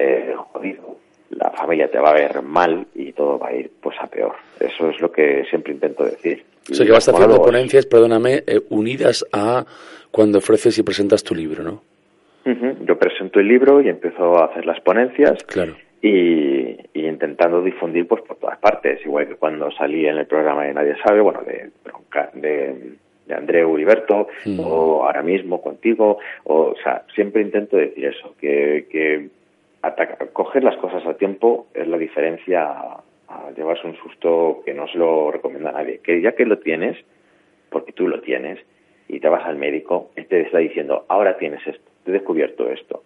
eh, 0.00 0.34
jodido, 0.36 0.96
la 1.30 1.50
familia 1.50 1.88
te 1.88 2.00
va 2.00 2.10
a 2.10 2.14
ver 2.14 2.42
mal 2.42 2.84
y 2.96 3.12
todo 3.12 3.38
va 3.38 3.50
a 3.50 3.54
ir 3.54 3.70
pues 3.80 3.96
a 4.00 4.08
peor. 4.08 4.34
Eso 4.58 4.90
es 4.90 5.00
lo 5.00 5.12
que 5.12 5.44
siempre 5.48 5.72
intento 5.72 6.04
decir. 6.04 6.42
O 6.68 6.74
sea, 6.74 6.84
que 6.84 6.90
vas 6.90 7.08
haciendo 7.08 7.40
ponencias, 7.42 7.86
perdóname, 7.86 8.42
eh, 8.44 8.60
unidas 8.70 9.24
a 9.32 9.64
cuando 10.10 10.38
ofreces 10.38 10.76
y 10.78 10.82
presentas 10.82 11.22
tu 11.22 11.32
libro, 11.32 11.62
¿no? 11.62 11.82
Uh 12.44 12.50
-huh. 12.50 12.86
Yo 12.86 12.98
presento 12.98 13.38
el 13.38 13.46
libro 13.46 13.80
y 13.80 13.88
empiezo 13.88 14.36
a 14.36 14.46
hacer 14.46 14.66
las 14.66 14.80
ponencias. 14.80 15.44
Claro. 15.44 15.76
Y, 16.06 16.76
y, 16.92 17.06
intentando 17.06 17.62
difundir 17.62 18.06
pues 18.06 18.20
por 18.22 18.36
todas 18.36 18.58
partes, 18.58 19.00
igual 19.06 19.26
que 19.26 19.36
cuando 19.36 19.70
salí 19.70 20.06
en 20.06 20.18
el 20.18 20.26
programa 20.26 20.64
de 20.64 20.74
Nadie 20.74 20.96
Sabe, 21.02 21.22
bueno, 21.22 21.40
de, 21.42 21.70
de, 22.34 22.96
de 23.26 23.34
Andreu 23.34 23.70
Uriberto, 23.70 24.28
o 24.58 25.02
ahora 25.02 25.22
mismo 25.22 25.62
contigo, 25.62 26.18
o, 26.44 26.54
o 26.54 26.76
sea, 26.82 27.04
siempre 27.14 27.40
intento 27.40 27.78
decir 27.78 28.04
eso, 28.04 28.34
que, 28.38 28.86
que 28.90 29.28
atacar, 29.80 30.28
coger 30.34 30.62
las 30.62 30.76
cosas 30.76 31.06
a 31.06 31.14
tiempo 31.14 31.68
es 31.72 31.88
la 31.88 31.96
diferencia 31.96 32.64
a, 32.64 33.02
a, 33.28 33.50
llevarse 33.56 33.86
un 33.86 33.96
susto 33.96 34.60
que 34.62 34.74
no 34.74 34.86
se 34.88 34.98
lo 34.98 35.30
recomienda 35.30 35.70
a 35.70 35.72
nadie. 35.72 36.00
Que 36.00 36.20
ya 36.20 36.32
que 36.32 36.44
lo 36.44 36.58
tienes, 36.58 36.98
porque 37.70 37.92
tú 37.92 38.08
lo 38.08 38.20
tienes, 38.20 38.58
y 39.08 39.20
te 39.20 39.28
vas 39.28 39.44
al 39.44 39.56
médico, 39.56 40.10
él 40.16 40.26
te 40.26 40.40
está 40.42 40.58
diciendo, 40.58 41.04
ahora 41.08 41.36
tienes 41.38 41.66
esto, 41.66 41.90
te 42.04 42.10
he 42.10 42.14
descubierto 42.14 42.70
esto. 42.70 43.02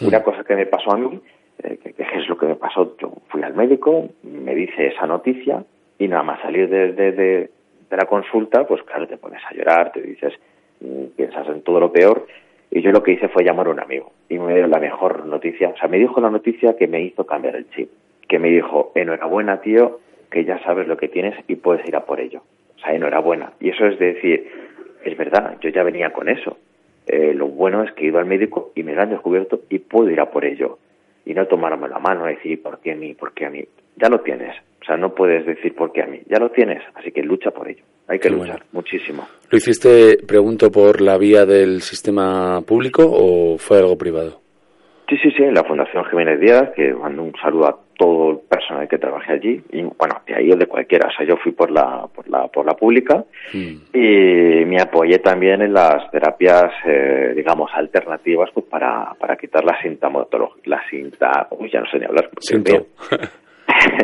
Una 0.00 0.22
cosa 0.22 0.44
que 0.44 0.54
me 0.54 0.66
pasó 0.66 0.92
a 0.92 0.98
mí, 0.98 1.20
eh, 1.62 1.78
que, 1.82 1.92
que, 1.92 2.02
es 2.02 2.28
lo 2.28 2.38
que 2.38 2.46
me 2.46 2.54
yo 2.74 3.12
fui 3.28 3.42
al 3.42 3.54
médico, 3.54 4.08
me 4.22 4.54
dice 4.54 4.88
esa 4.88 5.06
noticia, 5.06 5.64
y 5.98 6.08
nada 6.08 6.22
más 6.22 6.40
salir 6.40 6.68
de, 6.68 6.92
de 6.92 7.96
la 7.96 8.06
consulta, 8.06 8.66
pues 8.66 8.82
claro, 8.84 9.06
te 9.06 9.16
pones 9.16 9.42
a 9.48 9.54
llorar, 9.54 9.92
te 9.92 10.00
dices, 10.00 10.32
mm, 10.80 11.16
piensas 11.16 11.46
en 11.48 11.62
todo 11.62 11.80
lo 11.80 11.92
peor, 11.92 12.26
y 12.70 12.82
yo 12.82 12.92
lo 12.92 13.02
que 13.02 13.12
hice 13.12 13.28
fue 13.28 13.44
llamar 13.44 13.66
a 13.66 13.70
un 13.70 13.80
amigo 13.80 14.12
y 14.28 14.38
me 14.38 14.54
dio 14.54 14.66
la 14.68 14.78
mejor 14.78 15.26
noticia. 15.26 15.70
O 15.70 15.76
sea, 15.76 15.88
me 15.88 15.98
dijo 15.98 16.20
la 16.20 16.30
noticia 16.30 16.76
que 16.76 16.86
me 16.86 17.02
hizo 17.02 17.26
cambiar 17.26 17.56
el 17.56 17.68
chip. 17.70 17.90
Que 18.28 18.38
me 18.38 18.48
dijo, 18.48 18.92
enhorabuena, 18.94 19.60
tío, 19.60 19.98
que 20.30 20.44
ya 20.44 20.62
sabes 20.62 20.86
lo 20.86 20.96
que 20.96 21.08
tienes 21.08 21.34
y 21.48 21.56
puedes 21.56 21.86
ir 21.88 21.96
a 21.96 22.04
por 22.04 22.20
ello. 22.20 22.42
O 22.76 22.78
sea, 22.78 22.94
enhorabuena. 22.94 23.52
Y 23.58 23.70
eso 23.70 23.86
es 23.86 23.98
decir, 23.98 24.48
es 25.04 25.16
verdad, 25.16 25.58
yo 25.60 25.68
ya 25.70 25.82
venía 25.82 26.12
con 26.12 26.28
eso. 26.28 26.58
Eh, 27.08 27.34
lo 27.34 27.48
bueno 27.48 27.82
es 27.82 27.90
que 27.92 28.04
he 28.04 28.08
ido 28.08 28.20
al 28.20 28.26
médico 28.26 28.70
y 28.76 28.84
me 28.84 28.94
lo 28.94 29.02
han 29.02 29.10
descubierto 29.10 29.62
y 29.68 29.80
puedo 29.80 30.08
ir 30.08 30.20
a 30.20 30.30
por 30.30 30.44
ello. 30.44 30.78
Y 31.24 31.34
no 31.34 31.46
tomarme 31.46 31.88
la 31.88 31.98
mano 31.98 32.28
y 32.28 32.34
decir, 32.34 32.62
¿por 32.62 32.80
qué 32.80 32.92
a 32.92 32.96
mí? 32.96 33.14
¿Por 33.14 33.32
qué 33.32 33.46
a 33.46 33.50
mí? 33.50 33.64
Ya 33.96 34.08
lo 34.08 34.20
tienes. 34.20 34.56
O 34.82 34.84
sea, 34.84 34.96
no 34.96 35.14
puedes 35.14 35.44
decir 35.46 35.74
por 35.74 35.92
qué 35.92 36.02
a 36.02 36.06
mí. 36.06 36.20
Ya 36.28 36.38
lo 36.38 36.50
tienes, 36.50 36.82
así 36.94 37.12
que 37.12 37.22
lucha 37.22 37.50
por 37.50 37.68
ello. 37.68 37.84
Hay 38.08 38.18
que 38.18 38.28
Qué 38.28 38.34
luchar 38.34 38.48
bueno. 38.56 38.64
muchísimo. 38.72 39.28
¿Lo 39.50 39.58
hiciste, 39.58 40.18
pregunto, 40.26 40.70
por 40.72 41.00
la 41.00 41.16
vía 41.18 41.46
del 41.46 41.80
sistema 41.82 42.60
público 42.62 43.02
o 43.06 43.58
fue 43.58 43.78
algo 43.78 43.96
privado? 43.96 44.40
Sí, 45.08 45.16
sí, 45.22 45.30
sí, 45.32 45.44
la 45.50 45.64
Fundación 45.64 46.04
Jiménez 46.06 46.40
Díaz, 46.40 46.70
que 46.74 46.94
mando 46.94 47.24
un 47.24 47.32
saludo 47.40 47.66
a 47.66 47.78
todo 48.00 48.30
el 48.30 48.38
personal 48.48 48.88
que 48.88 48.96
trabaje 48.96 49.34
allí, 49.34 49.62
y 49.72 49.82
bueno, 49.82 50.22
de 50.26 50.34
ahí 50.34 50.50
o 50.50 50.56
de 50.56 50.66
cualquiera, 50.66 51.08
o 51.08 51.12
sea, 51.12 51.26
yo 51.26 51.36
fui 51.36 51.52
por 51.52 51.70
la, 51.70 52.08
por 52.14 52.26
la, 52.28 52.48
por 52.48 52.64
la 52.64 52.72
pública, 52.74 53.24
Mm. 53.52 53.74
y 53.92 54.64
me 54.64 54.80
apoyé 54.80 55.18
también 55.18 55.60
en 55.60 55.72
las 55.72 56.10
terapias, 56.10 56.72
eh, 56.86 57.32
digamos, 57.36 57.70
alternativas, 57.74 58.50
pues 58.54 58.66
para, 58.66 59.12
para 59.18 59.36
quitar 59.36 59.64
la 59.64 59.80
sintomatología, 59.82 60.62
la 60.64 60.82
cinta, 60.88 61.48
uy, 61.50 61.70
ya 61.70 61.80
no 61.80 61.86
sé 61.90 61.98
ni 61.98 62.06
hablar. 62.06 62.30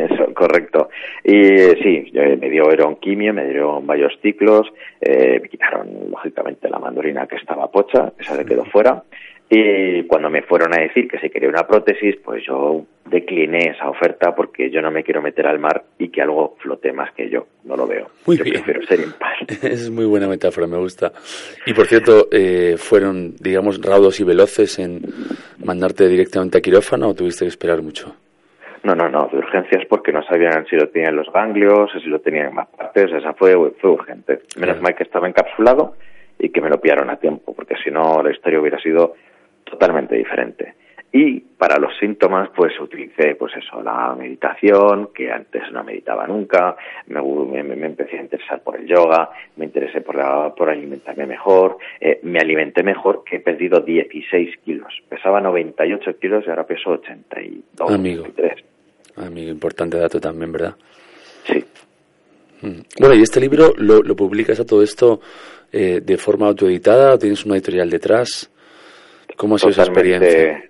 Eso, 0.09 0.33
correcto. 0.33 0.89
Y 1.23 1.35
eh, 1.35 1.77
sí, 1.83 2.11
eh, 2.13 2.37
me 2.39 2.49
dieron 2.49 2.95
quimio, 2.97 3.33
me 3.33 3.45
dieron 3.45 3.85
varios 3.85 4.13
ciclos, 4.21 4.67
eh, 5.01 5.39
me 5.41 5.49
quitaron 5.49 5.87
lógicamente 6.09 6.69
la 6.69 6.79
mandolina 6.79 7.27
que 7.27 7.35
estaba 7.35 7.69
pocha, 7.69 8.13
esa 8.17 8.35
le 8.35 8.45
quedó 8.45 8.63
fuera. 8.65 9.03
Y 9.49 10.03
cuando 10.03 10.29
me 10.29 10.41
fueron 10.41 10.73
a 10.77 10.81
decir 10.81 11.07
que 11.07 11.19
se 11.19 11.29
quería 11.29 11.47
una 11.47 11.65
prótesis, 11.65 12.17
pues 12.17 12.43
yo 12.45 12.83
decliné 13.05 13.69
esa 13.69 13.89
oferta 13.89 14.35
porque 14.35 14.69
yo 14.69 14.81
no 14.81 14.91
me 14.91 15.03
quiero 15.05 15.21
meter 15.21 15.47
al 15.47 15.57
mar 15.57 15.85
y 15.97 16.09
que 16.09 16.21
algo 16.21 16.57
flote 16.59 16.91
más 16.91 17.13
que 17.13 17.29
yo. 17.29 17.47
No 17.63 17.77
lo 17.77 17.87
veo. 17.87 18.07
Muy 18.25 18.37
yo 18.37 18.43
bien. 18.43 18.55
prefiero 18.61 18.81
ser 18.85 18.99
impar. 18.99 19.35
Es 19.71 19.89
muy 19.89 20.03
buena 20.05 20.27
metáfora, 20.27 20.67
me 20.67 20.77
gusta. 20.77 21.13
Y 21.65 21.73
por 21.73 21.85
cierto, 21.85 22.27
eh, 22.31 22.75
¿fueron, 22.77 23.35
digamos, 23.39 23.81
raudos 23.81 24.19
y 24.19 24.25
veloces 24.25 24.79
en 24.79 25.01
mandarte 25.63 26.09
directamente 26.09 26.57
a 26.57 26.61
quirófano 26.61 27.07
o 27.07 27.13
tuviste 27.13 27.45
que 27.45 27.49
esperar 27.49 27.81
mucho? 27.81 28.13
No, 28.83 28.95
no, 28.95 29.07
no, 29.09 29.29
de 29.31 29.37
urgencias 29.37 29.85
porque 29.89 30.11
no 30.11 30.23
sabían 30.23 30.65
si 30.69 30.75
lo 30.75 30.89
tenían 30.89 31.11
en 31.11 31.17
los 31.17 31.31
ganglios, 31.31 31.89
si 32.01 32.07
lo 32.09 32.19
tenían 32.19 32.47
en 32.47 32.55
más 32.55 32.67
partes, 32.67 33.11
esa 33.13 33.33
fue, 33.33 33.53
fue 33.79 33.91
urgente. 33.91 34.33
Menos 34.57 34.75
Claro. 34.75 34.81
mal 34.81 34.95
que 34.95 35.03
estaba 35.03 35.27
encapsulado 35.27 35.95
y 36.39 36.49
que 36.49 36.61
me 36.61 36.69
lo 36.69 36.79
pillaron 36.79 37.09
a 37.09 37.15
tiempo, 37.17 37.53
porque 37.55 37.75
si 37.83 37.89
no 37.91 38.21
la 38.21 38.31
historia 38.31 38.59
hubiera 38.59 38.79
sido 38.79 39.15
totalmente 39.69 40.15
diferente. 40.15 40.73
Y 41.09 41.39
para 41.39 41.79
los 41.79 41.97
síntomas, 41.97 42.49
pues 42.55 42.77
utilicé, 42.81 43.35
pues 43.35 43.53
eso, 43.55 43.81
la 43.81 44.13
meditación, 44.13 45.09
que 45.15 45.31
antes 45.31 45.63
no 45.71 45.81
meditaba 45.83 46.27
nunca, 46.27 46.75
me, 47.07 47.21
me, 47.21 47.75
me 47.75 47.85
empecé 47.87 48.17
a 48.17 48.21
interesar 48.21 48.61
por 48.61 48.75
el 48.77 48.85
yoga, 48.87 49.29
me 49.55 49.65
interesé 49.65 50.01
por, 50.01 50.15
la- 50.15 50.53
por 50.53 50.69
alimentarme 50.69 51.25
mejor, 51.25 51.77
eh, 52.01 52.19
me 52.23 52.39
alimenté 52.39 52.83
mejor, 52.83 53.23
que 53.23 53.37
he 53.37 53.39
perdido 53.39 53.79
16 53.79 54.57
kilos. 54.65 54.93
Pesaba 55.07 55.39
98 55.39 56.19
kilos 56.19 56.43
y 56.45 56.49
ahora 56.49 56.65
peso 56.67 56.91
82, 56.91 57.89
Amigo. 57.91 58.23
83. 58.23 58.65
Amigo, 59.25 59.49
importante 59.49 59.97
dato 59.97 60.19
también, 60.19 60.51
¿verdad? 60.51 60.75
Sí, 61.45 61.63
Mm. 62.59 62.81
Bueno, 62.99 63.13
¿y 63.13 63.21
este 63.21 63.39
libro 63.39 63.71
lo, 63.77 64.01
lo 64.01 64.15
publicas 64.15 64.59
a 64.59 64.65
todo 64.65 64.81
esto 64.81 65.19
eh, 65.71 66.01
de 66.03 66.17
forma 66.17 66.47
autoeditada 66.47 67.13
o 67.13 67.19
tienes 67.19 67.45
una 67.45 67.53
editorial 67.53 67.87
detrás? 67.87 68.51
¿Cómo 69.37 69.55
ha 69.55 69.59
sido 69.59 69.69
esa 69.71 69.83
experiencia? 69.83 70.63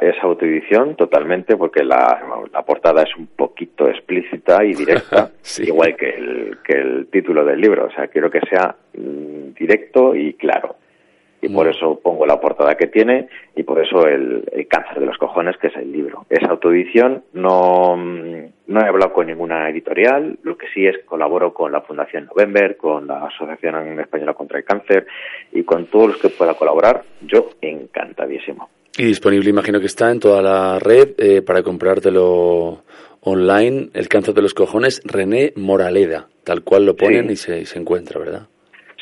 es 0.00 0.14
autoedición 0.22 0.94
totalmente 0.94 1.56
porque 1.56 1.82
la, 1.82 2.22
la 2.52 2.62
portada 2.62 3.02
es 3.02 3.16
un 3.16 3.26
poquito 3.26 3.88
explícita 3.88 4.64
y 4.64 4.72
directa 4.74 5.30
Sí. 5.42 5.64
igual 5.64 5.96
que 5.96 6.10
el, 6.10 6.58
que 6.64 6.74
el 6.74 7.06
título 7.08 7.44
del 7.44 7.60
libro 7.60 7.86
o 7.86 7.90
sea 7.90 8.06
quiero 8.06 8.30
que 8.30 8.40
sea 8.48 8.76
mm, 8.96 9.54
directo 9.58 10.14
y 10.14 10.34
claro 10.34 10.76
y 11.44 11.48
por 11.48 11.68
eso 11.68 12.00
pongo 12.02 12.26
la 12.26 12.40
portada 12.40 12.74
que 12.76 12.86
tiene 12.86 13.28
y 13.54 13.62
por 13.62 13.80
eso 13.84 14.06
el, 14.06 14.44
el 14.52 14.66
cáncer 14.66 15.00
de 15.00 15.06
los 15.06 15.18
cojones 15.18 15.56
que 15.58 15.66
es 15.68 15.76
el 15.76 15.92
libro 15.92 16.24
es 16.30 16.42
autoedición 16.48 17.24
no 17.32 17.96
no 17.96 18.80
he 18.80 18.88
hablado 18.88 19.12
con 19.12 19.26
ninguna 19.26 19.68
editorial 19.68 20.38
lo 20.42 20.56
que 20.56 20.66
sí 20.72 20.86
es 20.86 20.96
colaboro 21.04 21.52
con 21.52 21.72
la 21.72 21.82
Fundación 21.82 22.26
November 22.26 22.76
con 22.76 23.06
la 23.06 23.26
Asociación 23.26 24.00
Española 24.00 24.34
contra 24.34 24.58
el 24.58 24.64
Cáncer 24.64 25.06
y 25.52 25.62
con 25.64 25.86
todos 25.86 26.08
los 26.08 26.16
que 26.18 26.28
pueda 26.30 26.54
colaborar 26.54 27.02
yo 27.22 27.50
encantadísimo 27.60 28.68
Y 28.96 29.04
disponible, 29.06 29.50
imagino 29.50 29.80
que 29.80 29.86
está 29.86 30.10
en 30.10 30.20
toda 30.20 30.40
la 30.40 30.78
red 30.78 31.14
eh, 31.18 31.42
para 31.42 31.62
comprártelo 31.62 32.82
online. 33.22 33.88
El 33.94 34.08
cáncer 34.08 34.34
de 34.34 34.42
los 34.42 34.54
cojones, 34.54 35.00
René 35.04 35.52
Moraleda, 35.56 36.28
tal 36.44 36.62
cual 36.62 36.86
lo 36.86 36.94
ponen 36.94 37.26
Sí. 37.28 37.32
y, 37.32 37.36
se, 37.36 37.60
y 37.60 37.66
se 37.66 37.78
encuentra, 37.78 38.20
¿verdad? 38.20 38.46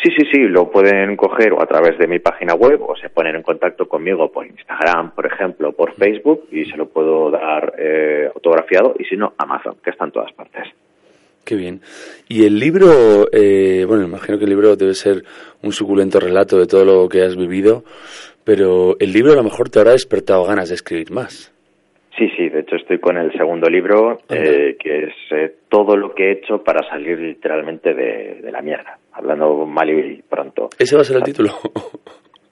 Sí, 0.02 0.10
sí, 0.16 0.26
sí, 0.32 0.38
lo 0.40 0.68
pueden 0.68 1.16
coger 1.16 1.52
o 1.52 1.62
a 1.62 1.66
través 1.66 1.96
de 1.96 2.08
mi 2.08 2.18
página 2.18 2.54
web 2.54 2.82
o 2.82 2.96
se 2.96 3.08
ponen 3.08 3.36
en 3.36 3.42
contacto 3.42 3.86
conmigo 3.86 4.32
por 4.32 4.44
Instagram, 4.44 5.12
por 5.14 5.26
ejemplo, 5.26 5.72
por 5.72 5.94
Facebook 5.94 6.48
y 6.50 6.64
se 6.64 6.76
lo 6.76 6.86
puedo 6.86 7.30
dar 7.30 7.74
eh, 7.78 8.28
autografiado 8.34 8.96
y 8.98 9.04
si 9.04 9.16
no, 9.16 9.32
Amazon, 9.38 9.76
que 9.82 9.90
está 9.90 10.04
en 10.04 10.10
todas 10.10 10.32
partes. 10.32 10.68
Qué 11.44 11.54
bien. 11.54 11.80
Y 12.28 12.44
el 12.44 12.58
libro, 12.58 13.28
eh, 13.32 13.84
bueno, 13.86 14.04
imagino 14.04 14.38
que 14.38 14.44
el 14.44 14.50
libro 14.50 14.74
debe 14.74 14.94
ser 14.94 15.22
un 15.62 15.72
suculento 15.72 16.18
relato 16.18 16.58
de 16.58 16.66
todo 16.66 16.84
lo 16.84 17.08
que 17.08 17.22
has 17.22 17.36
vivido, 17.36 17.84
pero 18.44 18.96
el 18.98 19.12
libro 19.12 19.32
a 19.32 19.36
lo 19.36 19.44
mejor 19.44 19.68
te 19.68 19.78
habrá 19.78 19.92
despertado 19.92 20.44
ganas 20.44 20.68
de 20.68 20.74
escribir 20.76 21.12
más. 21.12 21.52
Sí, 22.16 22.28
sí, 22.36 22.48
de 22.48 22.60
hecho 22.60 22.76
estoy 22.76 22.98
con 22.98 23.16
el 23.16 23.32
segundo 23.32 23.68
libro, 23.68 24.20
eh, 24.28 24.76
que 24.78 25.04
es 25.04 25.14
eh, 25.30 25.54
todo 25.68 25.96
lo 25.96 26.14
que 26.14 26.28
he 26.28 26.32
hecho 26.32 26.62
para 26.62 26.86
salir 26.88 27.18
literalmente 27.18 27.94
de, 27.94 28.40
de 28.42 28.52
la 28.52 28.60
mierda, 28.60 28.98
hablando 29.12 29.66
mal 29.66 29.88
y 29.90 30.22
pronto. 30.28 30.68
Ese 30.78 30.96
va 30.96 31.02
a 31.02 31.04
ser 31.04 31.16
el 31.16 31.22
título. 31.22 31.50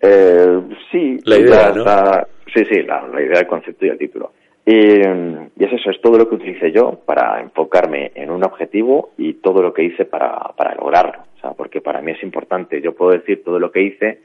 Eh, 0.02 0.60
sí, 0.90 1.18
La 1.24 1.36
idea, 1.36 1.68
está- 1.76 2.26
sí, 2.54 2.64
sí, 2.70 2.82
la, 2.84 3.06
la 3.06 3.20
idea, 3.20 3.40
el 3.40 3.46
concepto 3.46 3.84
y 3.84 3.90
el 3.90 3.98
título. 3.98 4.32
Y, 4.64 4.72
y 4.74 5.64
es 5.64 5.72
eso, 5.74 5.90
es 5.90 6.00
todo 6.00 6.16
lo 6.16 6.26
que 6.28 6.36
utilicé 6.36 6.72
yo 6.72 7.00
para 7.04 7.38
enfocarme 7.40 8.10
en 8.14 8.30
un 8.30 8.42
objetivo 8.42 9.10
y 9.18 9.34
todo 9.34 9.60
lo 9.62 9.74
que 9.74 9.82
hice 9.84 10.06
para, 10.06 10.38
para 10.56 10.74
lograrlo. 10.74 11.22
O 11.36 11.40
sea, 11.40 11.50
porque 11.52 11.80
para 11.82 12.00
mí 12.00 12.12
es 12.12 12.22
importante, 12.22 12.80
yo 12.80 12.94
puedo 12.94 13.12
decir 13.12 13.42
todo 13.44 13.58
lo 13.58 13.70
que 13.70 13.82
hice, 13.82 14.20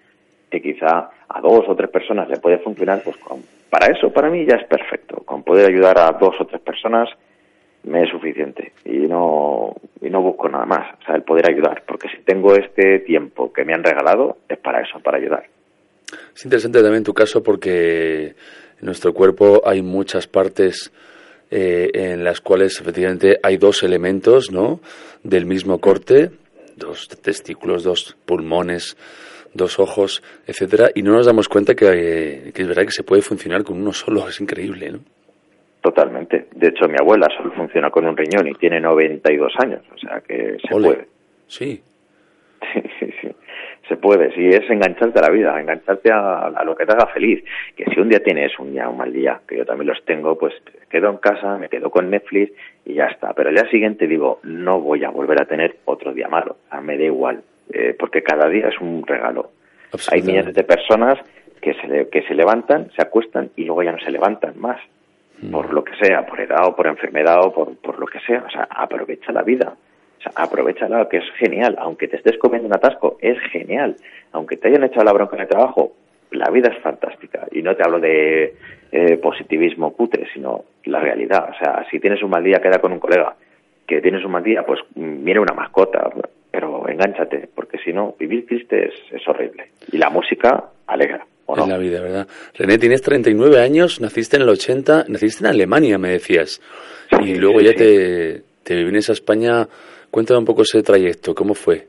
que 0.50 0.62
quizá 0.62 1.10
a 1.28 1.41
dos 1.41 1.65
o 1.67 1.76
tres 1.76 1.89
personas 1.89 2.30
le 2.30 2.38
puede 2.38 2.60
funcionar, 2.60 3.02
pues 3.04 3.17
con- 3.17 3.43
para 3.69 3.88
eso, 3.88 4.13
para 4.13 4.30
mí 4.30 4.45
ya 4.45 4.56
es 4.56 4.63
perfecto. 4.67 5.24
Con 5.26 5.43
poder 5.43 5.69
ayudar 5.69 5.98
a 6.00 6.12
dos 6.13 6.36
o 6.39 6.45
tres 6.45 6.62
personas 6.62 7.10
me 7.86 8.04
es 8.04 8.10
suficiente 8.10 8.74
y 8.84 9.08
no, 9.08 9.76
y 10.02 10.10
no 10.10 10.21
busco 10.21 10.50
nada 10.50 10.65
más. 10.65 10.95
O 11.02 11.06
sea, 11.06 11.15
el 11.15 11.24
poder 11.24 11.50
ayudar, 11.50 11.84
porque 11.88 12.10
si 12.10 12.21
tengo 12.24 12.56
este 12.56 13.00
tiempo 13.00 13.52
que 13.54 13.63
me 13.63 13.74
han 13.74 13.84
regalado, 13.84 14.38
es 14.50 14.58
para 14.58 14.82
eso, 14.82 15.00
para 15.00 15.17
ayudar. 15.17 15.45
Es 16.36 16.43
interesante 16.43 16.82
también 16.82 17.04
tu 17.04 17.13
caso 17.13 17.41
porque 17.41 18.28
en 18.28 18.86
nuestro 18.86 19.13
cuerpo 19.13 19.62
hay 19.65 19.82
muchas 19.82 20.28
partes 20.28 20.91
eh, 21.52 21.89
en 21.93 22.24
las 22.24 22.41
cuales 22.41 22.80
efectivamente 22.80 23.38
hay 23.41 23.58
dos 23.58 23.84
elementos, 23.84 24.52
¿no? 24.52 24.82
Del 25.24 25.45
mismo 25.45 25.80
corte, 25.80 26.32
dos 26.76 27.08
testículos, 27.08 27.84
dos 27.84 28.17
pulmones, 28.26 28.98
dos 29.54 29.80
ojos, 29.80 30.21
etcétera, 30.45 30.89
y 30.93 31.02
no 31.02 31.13
nos 31.13 31.26
damos 31.26 31.48
cuenta 31.48 31.76
que, 31.76 32.52
que 32.54 32.62
es 32.62 32.67
verdad 32.67 32.84
que 32.84 32.91
se 32.91 33.04
puede 33.04 33.21
funcionar 33.21 33.63
con 33.63 33.80
uno 33.80 33.93
solo, 33.93 34.28
es 34.28 34.41
increíble, 34.41 34.91
¿no? 34.91 35.00
Totalmente. 35.86 36.48
De 36.56 36.69
hecho, 36.69 36.88
mi 36.88 36.98
abuela 36.98 37.28
solo 37.38 37.52
funciona 37.52 37.91
con 37.91 38.08
un 38.08 38.17
riñón 38.17 38.48
y 38.48 38.56
tiene 38.56 38.80
92 38.80 39.54
años, 39.60 39.82
o 39.93 39.98
sea 40.00 40.19
que 40.19 40.58
se 40.67 40.74
Ole. 40.74 40.88
puede. 40.88 41.08
Sí, 41.45 41.80
Sí, 42.74 42.82
sí, 43.00 43.13
sí. 43.21 43.28
Se 43.88 43.95
puede, 43.98 44.34
sí, 44.34 44.50
es 44.50 44.67
engancharte 44.67 45.19
a 45.19 45.21
la 45.21 45.30
vida, 45.30 45.62
engancharte 45.62 46.12
a, 46.12 46.48
a 46.48 46.63
lo 46.63 46.76
que 46.76 46.88
te 46.88 46.93
haga 46.93 47.06
feliz. 47.13 47.43
Que 47.76 47.86
si 47.86 48.00
un 48.00 48.10
día 48.10 48.19
tienes 48.24 48.58
un 48.58 48.71
día, 48.71 48.89
un 48.89 48.98
mal 48.98 49.13
día, 49.13 49.41
que 49.48 49.58
yo 49.58 49.65
también 49.65 49.89
los 49.89 50.04
tengo, 50.06 50.36
pues 50.39 50.56
quedo 50.89 51.12
en 51.12 51.17
casa, 51.17 51.56
me 51.60 51.69
quedo 51.69 51.91
con 51.91 52.10
Netflix 52.10 52.52
y 52.84 52.95
ya 52.95 53.06
está. 53.06 53.34
Pero 53.34 53.50
al 53.50 53.56
día 53.56 53.69
siguiente 53.69 54.08
digo, 54.08 54.39
no 54.41 54.82
voy 54.82 55.04
a 55.04 55.12
volver 55.12 55.39
a 55.39 55.45
tener 55.45 55.76
otro 55.86 56.13
día 56.13 56.28
malo. 56.28 56.58
Sea, 56.71 56.82
me 56.82 56.98
da 56.98 57.04
igual, 57.04 57.43
eh, 57.71 57.95
porque 57.98 58.24
cada 58.24 58.50
día 58.50 58.69
es 58.69 58.82
un 58.82 59.06
regalo. 59.06 59.52
Hay 60.12 60.24
millones 60.24 60.56
de 60.56 60.63
personas 60.63 61.19
que 61.62 61.76
se, 61.76 62.10
que 62.10 62.24
se 62.24 62.34
levantan, 62.34 62.89
se 62.95 63.04
acuestan 63.04 63.52
y 63.56 63.65
luego 63.65 63.84
ya 63.84 63.91
no 63.91 64.00
se 64.00 64.10
levantan 64.10 64.60
más. 64.60 64.82
Mm. 65.41 65.52
Por 65.52 65.74
lo 65.74 65.84
que 65.84 65.95
sea, 65.95 66.26
por 66.26 66.39
edad 66.39 66.65
o 66.65 66.76
por 66.76 66.88
enfermedad 66.88 67.45
o 67.45 67.54
por, 67.54 67.76
por 67.78 68.00
lo 68.00 68.06
que 68.06 68.19
sea. 68.21 68.43
O 68.45 68.50
sea, 68.50 68.67
aprovecha 68.69 69.32
la 69.32 69.43
vida. 69.43 69.76
O 70.17 70.21
sea, 70.21 70.32
aprovechala, 70.36 71.08
que 71.10 71.17
es 71.17 71.26
genial. 71.38 71.76
Aunque 71.80 72.08
te 72.08 72.17
estés 72.17 72.38
comiendo 72.38 72.67
un 72.67 72.76
atasco, 72.76 73.17
es 73.21 73.39
genial. 73.52 73.95
Aunque 74.32 74.58
te 74.58 74.67
hayan 74.67 74.84
echado 74.84 75.06
la 75.06 75.13
bronca 75.13 75.36
en 75.36 75.43
el 75.43 75.48
trabajo, 75.48 75.93
la 76.32 76.50
vida 76.50 76.69
es 76.69 76.82
fantástica. 76.82 77.48
Y 77.52 77.62
no 77.62 77.76
te 77.76 77.84
hablo 77.84 78.00
de 78.00 78.56
eh, 78.91 79.17
positivismo 79.17 79.93
cutre, 79.93 80.28
sino 80.34 80.65
la 80.86 81.00
realidad. 81.00 81.50
O 81.50 81.58
sea, 81.58 81.86
si 81.89 82.00
tienes 82.00 82.21
un 82.24 82.30
mal 82.30 82.43
día, 82.43 82.62
queda 82.62 82.80
con 82.80 82.91
un 82.91 83.00
colega. 83.00 83.36
Que 83.86 84.02
tienes 84.02 84.26
un 84.26 84.32
mal 84.32 84.43
día, 84.43 84.65
pues 84.65 84.80
mira 84.95 85.41
una 85.41 85.54
mascota. 85.54 86.10
Pero 86.50 86.88
engánchate, 86.88 87.50
porque 87.54 87.78
si 87.80 87.91
no, 87.91 88.15
vivir 88.17 88.48
triste 88.48 88.88
es, 88.88 88.93
es 89.12 89.28
horrible. 89.28 89.71
Y 89.91 89.98
la 89.98 90.10
música 90.10 90.71
alegra, 90.88 91.26
¿o 91.46 91.56
no? 91.56 91.64
En 91.64 91.70
la 91.70 91.78
vida, 91.78 92.02
¿verdad? 92.02 92.28
René, 92.54 92.78
tienes 92.78 93.02
39 93.02 93.60
años, 93.60 94.02
naciste 94.02 94.38
en 94.38 94.44
el 94.44 94.50
80, 94.50 95.06
naciste 95.08 95.44
en 95.44 95.52
Alemania, 95.52 95.98
me 95.98 96.10
decías. 96.10 96.62
Sí, 97.10 97.32
y 97.32 97.36
luego 97.36 97.60
sí, 97.60 97.66
ya 97.66 97.72
sí. 97.72 97.78
te, 97.78 98.42
te 98.64 98.84
vienes 98.84 99.10
a 99.10 99.14
España. 99.14 99.68
Cuéntame 100.12 100.40
un 100.40 100.46
poco 100.46 100.64
ese 100.64 100.82
trayecto, 100.82 101.36
¿cómo 101.36 101.54
fue? 101.54 101.88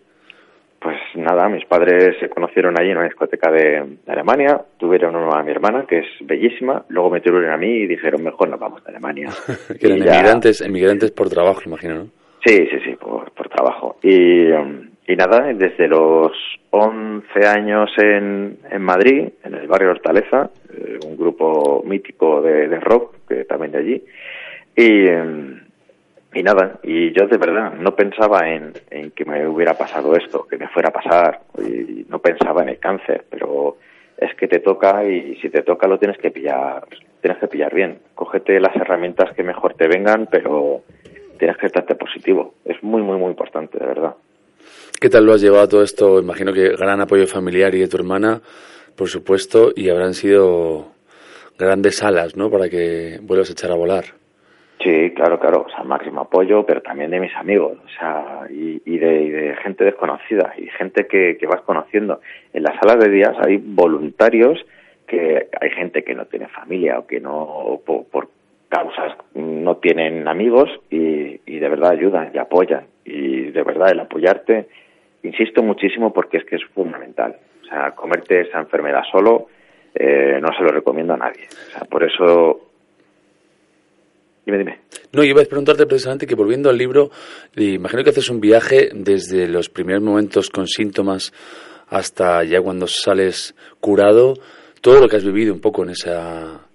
Pues 0.87 0.99
nada, 1.15 1.49
mis 1.49 1.65
padres 1.65 2.17
se 2.21 2.29
conocieron 2.29 2.79
allí 2.79 2.91
en 2.91 2.99
una 2.99 3.07
discoteca 3.07 3.51
de, 3.51 3.97
Alemania, 4.07 4.61
tuvieron 4.79 5.17
una 5.17 5.41
a 5.41 5.43
mi 5.43 5.51
hermana, 5.51 5.85
que 5.89 5.99
es 5.99 6.07
bellísima, 6.21 6.85
luego 6.89 7.11
me 7.11 7.21
tuvieron 7.21 7.51
a 7.51 7.57
mí 7.57 7.67
y 7.67 7.87
dijeron, 7.87 8.23
mejor 8.23 8.49
nos 8.51 8.61
vamos 8.61 8.83
a 8.87 8.91
Alemania. 8.91 9.31
que 9.81 9.87
eran 9.87 9.99
emigrantes, 9.99 10.61
emigrantes 10.61 11.11
por 11.11 11.29
trabajo, 11.29 11.63
imagino, 11.67 11.95
¿no? 11.95 12.05
Sí, 12.45 12.69
sí, 12.71 12.79
sí, 12.85 12.95
por, 12.95 13.33
por 13.33 13.49
trabajo. 13.49 13.97
Y, 14.03 14.49
um, 14.53 14.89
y 15.07 15.17
nada, 15.17 15.53
desde 15.53 15.89
los 15.89 16.33
11 16.71 17.47
años 17.47 17.91
en, 17.97 18.59
en 18.71 18.83
Madrid, 18.83 19.29
en 19.45 19.55
el 19.55 19.67
barrio 19.67 19.91
Hortaleza, 19.91 20.51
eh, 20.73 20.99
un 21.07 21.17
grupo 21.17 21.83
mítico 21.87 22.43
de, 22.43 22.81
rock, 22.81 23.15
que 23.29 23.45
también 23.45 23.73
de 23.73 23.79
allí, 23.79 24.05
y... 24.77 25.47
Y 26.35 26.43
nada, 26.43 26.81
y 26.83 27.13
yo 27.19 27.27
de 27.27 27.39
verdad 27.39 27.73
no 27.81 27.97
pensaba 27.97 28.47
en, 28.47 28.75
en, 28.91 29.13
que 29.13 29.25
me 29.25 29.49
hubiera 29.49 29.73
pasado 29.73 30.15
esto, 30.15 30.47
que 30.47 30.59
me 30.59 30.69
fuera 30.69 30.91
a 30.91 30.93
pasar, 30.93 31.41
y 31.59 32.05
no 32.11 32.19
pensaba 32.19 32.63
en 32.63 32.69
el 32.69 32.79
cáncer, 32.79 33.25
pero 33.31 33.79
es 34.19 34.35
que 34.35 34.49
te 34.49 34.61
toca 34.61 35.05
y 35.05 35.37
si 35.37 35.51
te 35.51 35.63
toca 35.63 35.87
lo 35.87 35.99
tienes 35.99 36.19
que 36.19 36.31
pillar, 36.31 36.87
tienes 37.21 37.39
que 37.39 37.49
pillar 37.49 37.75
bien. 37.75 37.99
Cógete 38.15 38.61
las 38.61 38.75
herramientas 38.77 39.33
que 39.35 39.43
mejor 39.43 39.75
te 39.75 39.89
vengan, 39.89 40.29
pero 40.31 40.83
tienes 41.39 41.57
que 41.59 41.67
estarte 41.67 41.95
positivo. 41.95 42.55
Es 42.65 42.83
muy, 42.83 43.03
muy, 43.03 43.19
muy 43.19 43.31
importante, 43.31 43.79
de 43.79 43.87
verdad. 43.87 44.15
¿Qué 45.01 45.11
tal 45.11 45.27
lo 45.27 45.35
has 45.35 45.43
llevado 45.43 45.69
todo 45.69 45.83
esto? 45.83 46.19
Imagino 46.21 46.53
que 46.53 46.71
gran 46.71 47.01
apoyo 47.01 47.27
familiar 47.27 47.75
y 47.75 47.81
de 47.81 47.89
tu 47.89 47.97
hermana, 47.97 48.41
por 48.97 49.09
supuesto, 49.09 49.73
y 49.77 49.91
habrán 49.91 50.15
sido 50.15 50.89
grandes 51.59 52.03
alas, 52.03 52.37
¿no? 52.37 52.51
Para 52.51 52.69
que 52.69 53.19
vuelvas 53.23 53.51
a 53.51 53.53
echar 53.53 53.71
a 53.71 53.75
volar. 53.75 54.05
Sí, 54.83 55.13
claro, 55.15 55.39
claro, 55.41 55.65
o 55.67 55.71
sea, 55.71 55.85
máximo 55.85 56.23
apoyo, 56.23 56.65
pero 56.65 56.81
también 56.81 57.11
de 57.11 57.21
mis 57.21 57.35
amigos, 57.35 57.79
o 57.85 57.89
sea, 57.99 58.47
y, 58.51 58.99
de, 58.99 59.57
gente 59.63 59.85
desconocida 59.85 60.55
y 60.57 60.67
gente 60.69 61.07
que, 61.07 61.39
vas 61.47 61.63
conociendo. 61.63 62.21
En 62.53 62.63
las 62.63 62.79
salas 62.81 63.03
de 63.05 63.11
días 63.11 63.35
hay 63.45 63.57
voluntarios 63.57 64.65
que 65.07 65.49
hay 65.61 65.71
gente 65.71 66.05
que 66.05 66.15
no 66.15 66.27
tiene 66.27 66.49
familia 66.49 66.99
o 66.99 67.07
que 67.07 67.21
no, 67.21 67.81
por 67.85 68.29
no 69.35 69.77
tienen 69.77 70.27
amigos 70.29 70.69
y, 70.91 71.59
de 71.59 71.69
verdad 71.69 71.93
ayudan 71.93 72.31
y 72.35 72.39
apoyan. 72.39 72.87
Y 73.05 73.51
de 73.51 73.63
verdad 73.63 73.93
el 73.93 74.01
apoyarte, 74.01 74.69
insisto 75.23 75.63
muchísimo 75.63 76.13
porque 76.13 76.39
es 76.39 76.45
que 76.45 76.57
es 76.57 76.65
fundamental. 76.75 77.37
O 77.63 77.67
sea, 77.67 77.93
comerte 77.93 78.43
esa 78.43 78.61
enfermedad 78.61 79.03
solo 79.11 79.49
eh, 79.95 80.39
no 80.41 80.49
se 80.57 80.63
lo 80.63 80.69
recomiendo 80.69 81.15
a 81.15 81.17
nadie. 81.17 81.45
O 81.49 81.71
sea, 81.73 81.81
por 81.89 82.05
eso 82.05 82.67
Dime, 84.47 84.59
dime. 84.59 84.79
No, 85.13 85.25
iba 85.25 85.43
a 85.43 85.45
preguntarte 85.45 85.87
precisamente 85.87 86.25
que 86.25 86.37
volviendo 86.37 86.71
al 86.71 86.79
libro, 86.79 87.11
imagino 87.57 88.05
que 88.05 88.11
haces 88.11 88.31
un 88.31 88.41
viaje 88.41 88.91
desde 88.95 89.49
los 89.49 89.69
primeros 89.69 90.05
momentos 90.05 90.51
con 90.51 90.69
síntomas 90.69 91.33
hasta 91.89 92.45
ya 92.45 92.61
cuando 92.61 92.87
sales 92.87 93.57
curado, 93.81 94.35
todo 94.81 95.01
lo 95.01 95.09
que 95.09 95.17
has 95.17 95.25
vivido 95.25 95.53
un 95.53 95.61
poco 95.61 95.83
en 95.83 95.91
esa, 95.91 96.66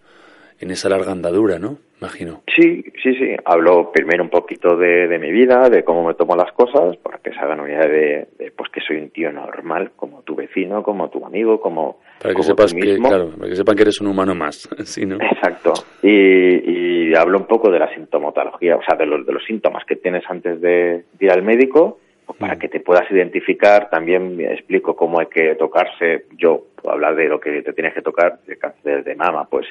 en 0.62 0.72
esa 0.72 0.90
larga 0.90 1.12
andadura, 1.12 1.60
¿no? 1.60 1.78
Imagino. 2.00 2.42
Sí, 2.56 2.84
sí, 3.04 3.14
sí. 3.16 3.36
Hablo 3.46 3.92
primero 3.92 4.24
un 4.24 4.30
poquito 4.30 4.76
de, 4.76 5.08
de 5.08 5.20
mi 5.20 5.32
vida, 5.32 5.70
de 5.70 5.84
cómo 5.84 6.08
me 6.08 6.14
tomo 6.14 6.36
las 6.36 6.52
cosas, 6.54 6.98
para 6.98 7.20
que 7.20 7.32
se 7.32 7.40
hagan 7.40 7.60
una 7.60 7.70
idea 7.70 7.88
de, 7.88 8.28
de, 8.40 8.52
pues 8.52 8.72
que 8.72 8.82
soy 8.82 8.98
un 8.98 9.10
tío 9.10 9.32
normal, 9.32 9.92
como 9.96 10.22
tu 10.24 10.36
vecino, 10.36 10.82
como 10.82 11.10
tu 11.10 11.24
amigo, 11.26 11.60
como 11.60 12.00
para 12.20 12.30
que 12.30 12.34
como 12.34 12.44
sepas 12.44 12.74
tú 12.74 12.80
que, 12.80 12.98
claro, 12.98 13.32
para 13.38 13.50
que 13.50 13.56
sepan 13.56 13.76
que 13.76 13.82
eres 13.82 14.02
un 14.02 14.08
humano 14.08 14.34
más, 14.36 14.70
¿sí, 14.84 15.06
no? 15.06 15.16
Exacto. 15.16 15.74
Y, 16.02 17.10
y 17.10 17.16
hablo 17.16 17.40
un 17.40 17.46
poco 17.46 17.72
de 17.72 17.80
la 17.80 17.94
sintomatología, 17.94 18.78
o 18.78 18.84
sea, 18.84 18.96
de 18.96 19.06
los, 19.06 19.26
de 19.26 19.34
los 19.34 19.44
síntomas 19.44 19.84
que 19.86 19.96
tienes 19.96 20.24
antes 20.30 20.62
de, 20.62 21.04
de 21.20 21.26
ir 21.26 21.32
al 21.32 21.44
médico, 21.44 22.00
pues 22.26 22.40
para 22.40 22.58
que 22.58 22.70
te 22.70 22.80
puedas 22.80 23.10
identificar. 23.12 23.90
También 23.90 24.40
explico 24.40 24.96
cómo 24.96 25.20
hay 25.20 25.26
que 25.28 25.56
tocarse. 25.56 26.26
Yo 26.38 26.64
puedo 26.76 26.94
hablar 26.94 27.16
de 27.16 27.28
lo 27.28 27.40
que 27.40 27.62
te 27.62 27.74
tienes 27.74 27.94
que 27.94 28.02
tocar, 28.02 28.40
de 28.46 28.58
cáncer 28.58 29.04
de 29.04 29.16
mama, 29.16 29.48
pues 29.50 29.66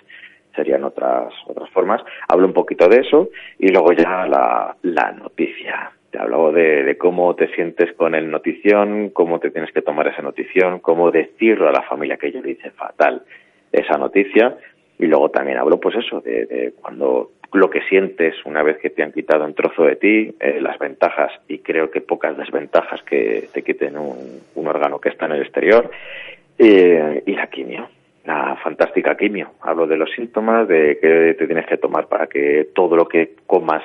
serían 0.54 0.84
otras 0.84 1.32
otras 1.46 1.70
formas. 1.70 2.02
Hablo 2.28 2.46
un 2.46 2.52
poquito 2.52 2.88
de 2.88 3.00
eso 3.00 3.28
y 3.58 3.68
luego 3.68 3.92
ya 3.92 4.26
la, 4.26 4.76
la 4.82 5.12
noticia. 5.12 5.92
Te 6.10 6.18
hablo 6.18 6.50
de, 6.52 6.82
de, 6.82 6.98
cómo 6.98 7.34
te 7.36 7.48
sientes 7.54 7.92
con 7.94 8.14
el 8.14 8.30
notición, 8.30 9.10
cómo 9.10 9.38
te 9.38 9.50
tienes 9.50 9.72
que 9.72 9.82
tomar 9.82 10.08
esa 10.08 10.22
notición, 10.22 10.80
cómo 10.80 11.10
decirlo 11.10 11.68
a 11.68 11.72
la 11.72 11.82
familia 11.82 12.16
que 12.16 12.32
yo 12.32 12.42
le 12.42 12.52
hice 12.52 12.70
fatal 12.70 13.22
esa 13.70 13.96
noticia. 13.96 14.56
Y 14.98 15.06
luego 15.06 15.30
también 15.30 15.58
hablo, 15.58 15.78
pues 15.78 15.96
eso, 15.96 16.20
de, 16.20 16.74
cuando 16.80 17.30
lo 17.52 17.70
que 17.70 17.80
sientes 17.82 18.34
una 18.44 18.62
vez 18.62 18.78
que 18.78 18.90
te 18.90 19.02
han 19.02 19.12
quitado 19.12 19.44
un 19.44 19.54
trozo 19.54 19.84
de 19.84 19.96
ti, 19.96 20.34
eh, 20.40 20.60
las 20.60 20.78
ventajas 20.78 21.32
y 21.48 21.58
creo 21.58 21.90
que 21.90 22.00
pocas 22.00 22.36
desventajas 22.36 23.02
que 23.02 23.48
te 23.52 23.62
quiten 23.62 23.96
un, 23.96 24.40
un 24.54 24.66
órgano 24.66 25.00
que 25.00 25.08
está 25.08 25.26
en 25.26 25.32
el 25.32 25.42
exterior 25.42 25.90
eh, 26.58 27.22
y 27.24 27.34
la 27.34 27.46
quimio 27.48 27.88
la 28.24 28.56
fantástica 28.62 29.16
quimio. 29.16 29.52
Hablo 29.60 29.86
de 29.86 29.96
los 29.96 30.10
síntomas, 30.12 30.68
de 30.68 30.98
qué 31.00 31.34
te 31.38 31.46
tienes 31.46 31.66
que 31.66 31.78
tomar 31.78 32.06
para 32.06 32.26
que 32.26 32.68
todo 32.74 32.96
lo 32.96 33.06
que 33.06 33.36
comas 33.46 33.82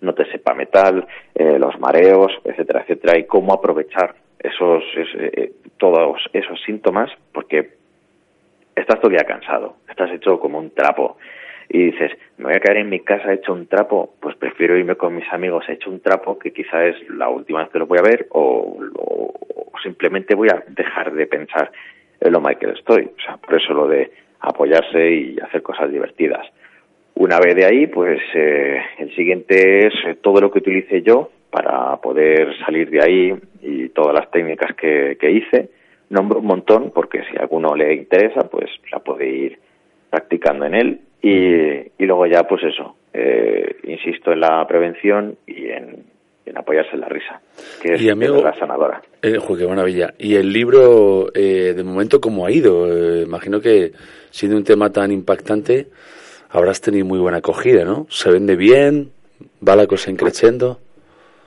no 0.00 0.14
te 0.14 0.24
sepa 0.30 0.54
metal, 0.54 1.06
eh, 1.34 1.58
los 1.58 1.78
mareos, 1.80 2.32
etcétera, 2.44 2.82
etcétera, 2.82 3.18
y 3.18 3.24
cómo 3.24 3.52
aprovechar 3.52 4.14
esos, 4.38 4.84
es, 4.96 5.08
eh, 5.14 5.52
todos 5.76 6.20
esos 6.32 6.60
síntomas, 6.62 7.10
porque 7.32 7.70
estás 8.74 9.00
todavía 9.00 9.24
cansado, 9.24 9.76
estás 9.88 10.10
hecho 10.12 10.38
como 10.38 10.58
un 10.58 10.70
trapo 10.70 11.18
y 11.68 11.90
dices, 11.90 12.12
me 12.38 12.46
voy 12.46 12.54
a 12.54 12.60
quedar 12.60 12.78
en 12.78 12.88
mi 12.88 13.00
casa 13.00 13.32
hecho 13.32 13.52
un 13.52 13.66
trapo, 13.66 14.14
pues 14.20 14.36
prefiero 14.36 14.76
irme 14.76 14.94
con 14.94 15.14
mis 15.14 15.30
amigos 15.32 15.68
hecho 15.68 15.90
un 15.90 16.00
trapo, 16.00 16.38
que 16.38 16.52
quizá 16.52 16.86
es 16.86 16.96
la 17.10 17.28
última 17.28 17.60
vez 17.60 17.68
que 17.70 17.78
los 17.78 17.88
voy 17.88 17.98
a 17.98 18.02
ver, 18.02 18.26
o 18.30 18.78
simplemente 19.82 20.34
voy 20.34 20.48
a 20.48 20.62
dejar 20.68 21.12
de 21.12 21.26
pensar 21.26 21.70
en 22.20 22.32
lo 22.32 22.42
que 22.42 22.70
estoy. 22.70 23.04
O 23.04 23.20
sea, 23.20 23.36
por 23.36 23.54
eso 23.54 23.72
lo 23.72 23.86
de 23.86 24.10
apoyarse 24.40 25.10
y 25.10 25.36
hacer 25.40 25.62
cosas 25.62 25.90
divertidas. 25.90 26.46
Una 27.14 27.38
vez 27.40 27.56
de 27.56 27.64
ahí, 27.64 27.86
pues 27.88 28.20
eh, 28.34 28.80
el 28.98 29.14
siguiente 29.14 29.86
es 29.86 30.20
todo 30.20 30.40
lo 30.40 30.50
que 30.50 30.60
utilice 30.60 31.02
yo 31.02 31.30
para 31.50 31.96
poder 31.96 32.56
salir 32.64 32.90
de 32.90 33.02
ahí 33.02 33.34
y 33.62 33.88
todas 33.88 34.14
las 34.14 34.30
técnicas 34.30 34.74
que, 34.76 35.16
que 35.20 35.30
hice. 35.30 35.70
Nombro 36.10 36.38
un 36.38 36.46
montón 36.46 36.92
porque 36.94 37.22
si 37.24 37.36
a 37.36 37.42
alguno 37.42 37.74
le 37.74 37.94
interesa, 37.94 38.48
pues 38.48 38.70
la 38.92 39.00
puede 39.00 39.28
ir 39.28 39.58
practicando 40.10 40.66
en 40.66 40.74
él. 40.74 41.00
Y, 41.20 42.02
y 42.02 42.06
luego 42.06 42.26
ya, 42.26 42.44
pues 42.44 42.62
eso, 42.62 42.96
eh, 43.12 43.76
insisto 43.84 44.32
en 44.32 44.40
la 44.40 44.64
prevención 44.68 45.36
y 45.46 45.70
en, 45.70 46.04
en 46.48 46.58
apoyarse 46.58 46.90
en 46.94 47.00
la 47.00 47.08
risa, 47.08 47.40
que 47.80 47.94
es, 47.94 48.02
y 48.02 48.10
amigo, 48.10 48.42
la 48.42 48.58
sanadora. 48.58 49.02
Eh, 49.22 49.38
qué 49.56 49.66
maravilla. 49.66 50.14
¿Y 50.18 50.34
el 50.36 50.52
libro, 50.52 51.28
eh, 51.34 51.74
de 51.76 51.84
momento, 51.84 52.20
cómo 52.20 52.46
ha 52.46 52.50
ido? 52.50 52.86
Eh, 52.92 53.22
imagino 53.22 53.60
que, 53.60 53.92
siendo 54.30 54.56
un 54.56 54.64
tema 54.64 54.90
tan 54.90 55.10
impactante, 55.10 55.88
habrás 56.50 56.80
tenido 56.80 57.04
muy 57.06 57.18
buena 57.18 57.38
acogida, 57.38 57.84
¿no? 57.84 58.06
¿Se 58.10 58.30
vende 58.30 58.56
bien? 58.56 59.12
¿Va 59.66 59.76
la 59.76 59.86
cosa 59.86 60.10
increciendo? 60.10 60.80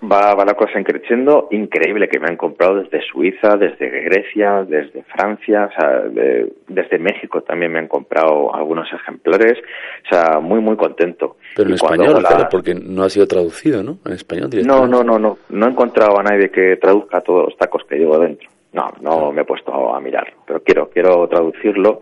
Va, 0.04 0.34
va 0.34 0.46
la 0.46 0.56
cosa 0.56 0.80
increciendo, 0.80 1.48
increíble 1.52 2.08
que 2.08 2.20
me 2.20 2.28
han 2.28 2.36
comprado 2.36 2.82
desde 2.82 3.04
Suiza, 3.04 3.56
desde 3.56 3.88
Grecia, 4.02 4.66
desde 4.68 5.04
Francia, 5.04 5.70
o 5.72 5.80
sea, 5.80 6.00
de, 6.10 6.52
desde 6.68 6.98
México 6.98 7.42
también 7.42 7.72
me 7.72 7.78
han 7.78 7.88
comprado 7.88 8.54
algunos 8.56 8.92
ejemplares, 8.92 9.60
o 9.60 10.10
sea, 10.10 10.40
muy, 10.40 10.60
muy 10.60 10.76
contento. 10.76 11.38
Pero 11.56 11.68
en 11.68 11.74
y 11.74 11.76
español, 11.76 12.24
la... 12.24 12.30
claro, 12.30 12.48
porque 12.50 12.74
no 12.74 13.04
ha 13.04 13.10
sido 13.10 13.28
traducido, 13.28 13.84
¿no? 13.84 14.00
En 14.06 14.14
español 14.14 14.50
No, 14.66 14.88
no, 14.88 15.04
no, 15.04 15.20
no, 15.20 15.38
no 15.50 15.68
he 15.68 15.70
encontrado 15.70 16.20
a 16.20 16.24
nadie 16.24 16.50
que 16.50 16.78
traduzca 16.78 17.22
todos 17.22 17.46
los 17.46 17.58
tacos 17.58 17.84
que 17.88 17.98
llevo 17.98 18.18
dentro. 18.18 18.50
No, 18.74 18.90
no 19.02 19.32
me 19.32 19.42
he 19.42 19.46
puesto 19.46 19.94
a 19.94 20.00
mirar, 20.00 20.34
pero 20.48 20.64
quiero, 20.64 20.90
quiero 20.90 21.28
traducirlo 21.28 22.02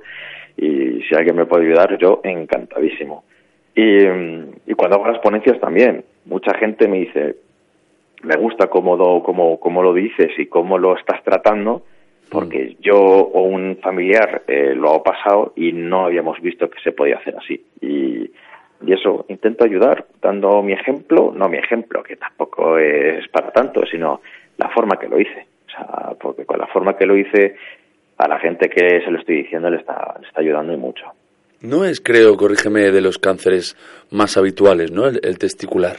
y 0.56 1.02
si 1.02 1.16
alguien 1.16 1.36
me 1.36 1.46
puede 1.46 1.66
ayudar, 1.66 1.98
yo 1.98 2.22
encantadísimo. 2.24 3.26
Y, 3.76 4.06
y 4.06 4.74
cuando 4.76 4.98
hago 4.98 5.08
las 5.08 5.20
ponencias 5.20 5.60
también, 5.60 6.06
mucha 6.26 6.54
gente 6.58 6.88
me 6.88 7.00
dice, 7.00 7.36
me 8.24 8.36
gusta 8.36 8.68
cómo 8.68 8.96
lo, 8.96 9.24
cómo, 9.24 9.60
cómo 9.60 9.82
lo 9.82 9.94
dices 9.94 10.32
y 10.38 10.48
cómo 10.48 10.78
lo 10.78 10.98
estás 10.98 11.24
tratando, 11.24 11.84
porque 12.30 12.78
yo 12.80 12.98
o 12.98 13.42
un 13.44 13.78
familiar 13.82 14.44
eh, 14.48 14.74
lo 14.76 14.94
ha 14.94 15.04
pasado 15.04 15.54
y 15.56 15.72
no 15.72 16.06
habíamos 16.06 16.40
visto 16.42 16.70
que 16.70 16.80
se 16.82 16.92
podía 16.92 17.18
hacer 17.18 17.36
así. 17.38 17.64
Y, 17.82 18.32
y 18.86 18.94
eso, 18.94 19.26
intento 19.30 19.66
ayudar 19.66 20.06
dando 20.22 20.62
mi 20.62 20.74
ejemplo, 20.74 21.34
no 21.36 21.50
mi 21.50 21.58
ejemplo, 21.58 22.04
que 22.04 22.16
tampoco 22.16 22.78
es 22.78 23.28
para 23.30 23.52
tanto, 23.52 23.86
sino 23.86 24.22
la 24.58 24.70
forma 24.70 24.98
que 24.98 25.08
lo 25.08 25.20
hice. 25.20 25.48
O 25.68 25.72
sea, 25.72 26.14
porque 26.20 26.46
con 26.46 26.60
la 26.60 26.68
forma 26.68 26.96
que 26.96 27.06
lo 27.06 27.18
hice, 27.18 27.56
a 28.18 28.28
la 28.28 28.40
gente 28.40 28.70
que 28.70 29.02
se 29.02 29.12
lo 29.12 29.20
estoy 29.20 29.44
diciendo 29.44 29.70
le 29.70 29.78
está, 29.78 30.16
le 30.20 30.28
está 30.28 30.42
ayudando 30.42 30.74
y 30.74 30.78
mucho. 30.78 31.06
No 31.62 31.84
es, 31.84 32.00
creo, 32.00 32.38
corrígeme, 32.38 32.92
de 32.92 33.02
los 33.02 33.18
cánceres 33.18 33.76
más 34.12 34.38
habituales, 34.38 34.92
¿no? 34.92 35.08
El, 35.08 35.20
el 35.24 35.38
testicular. 35.38 35.98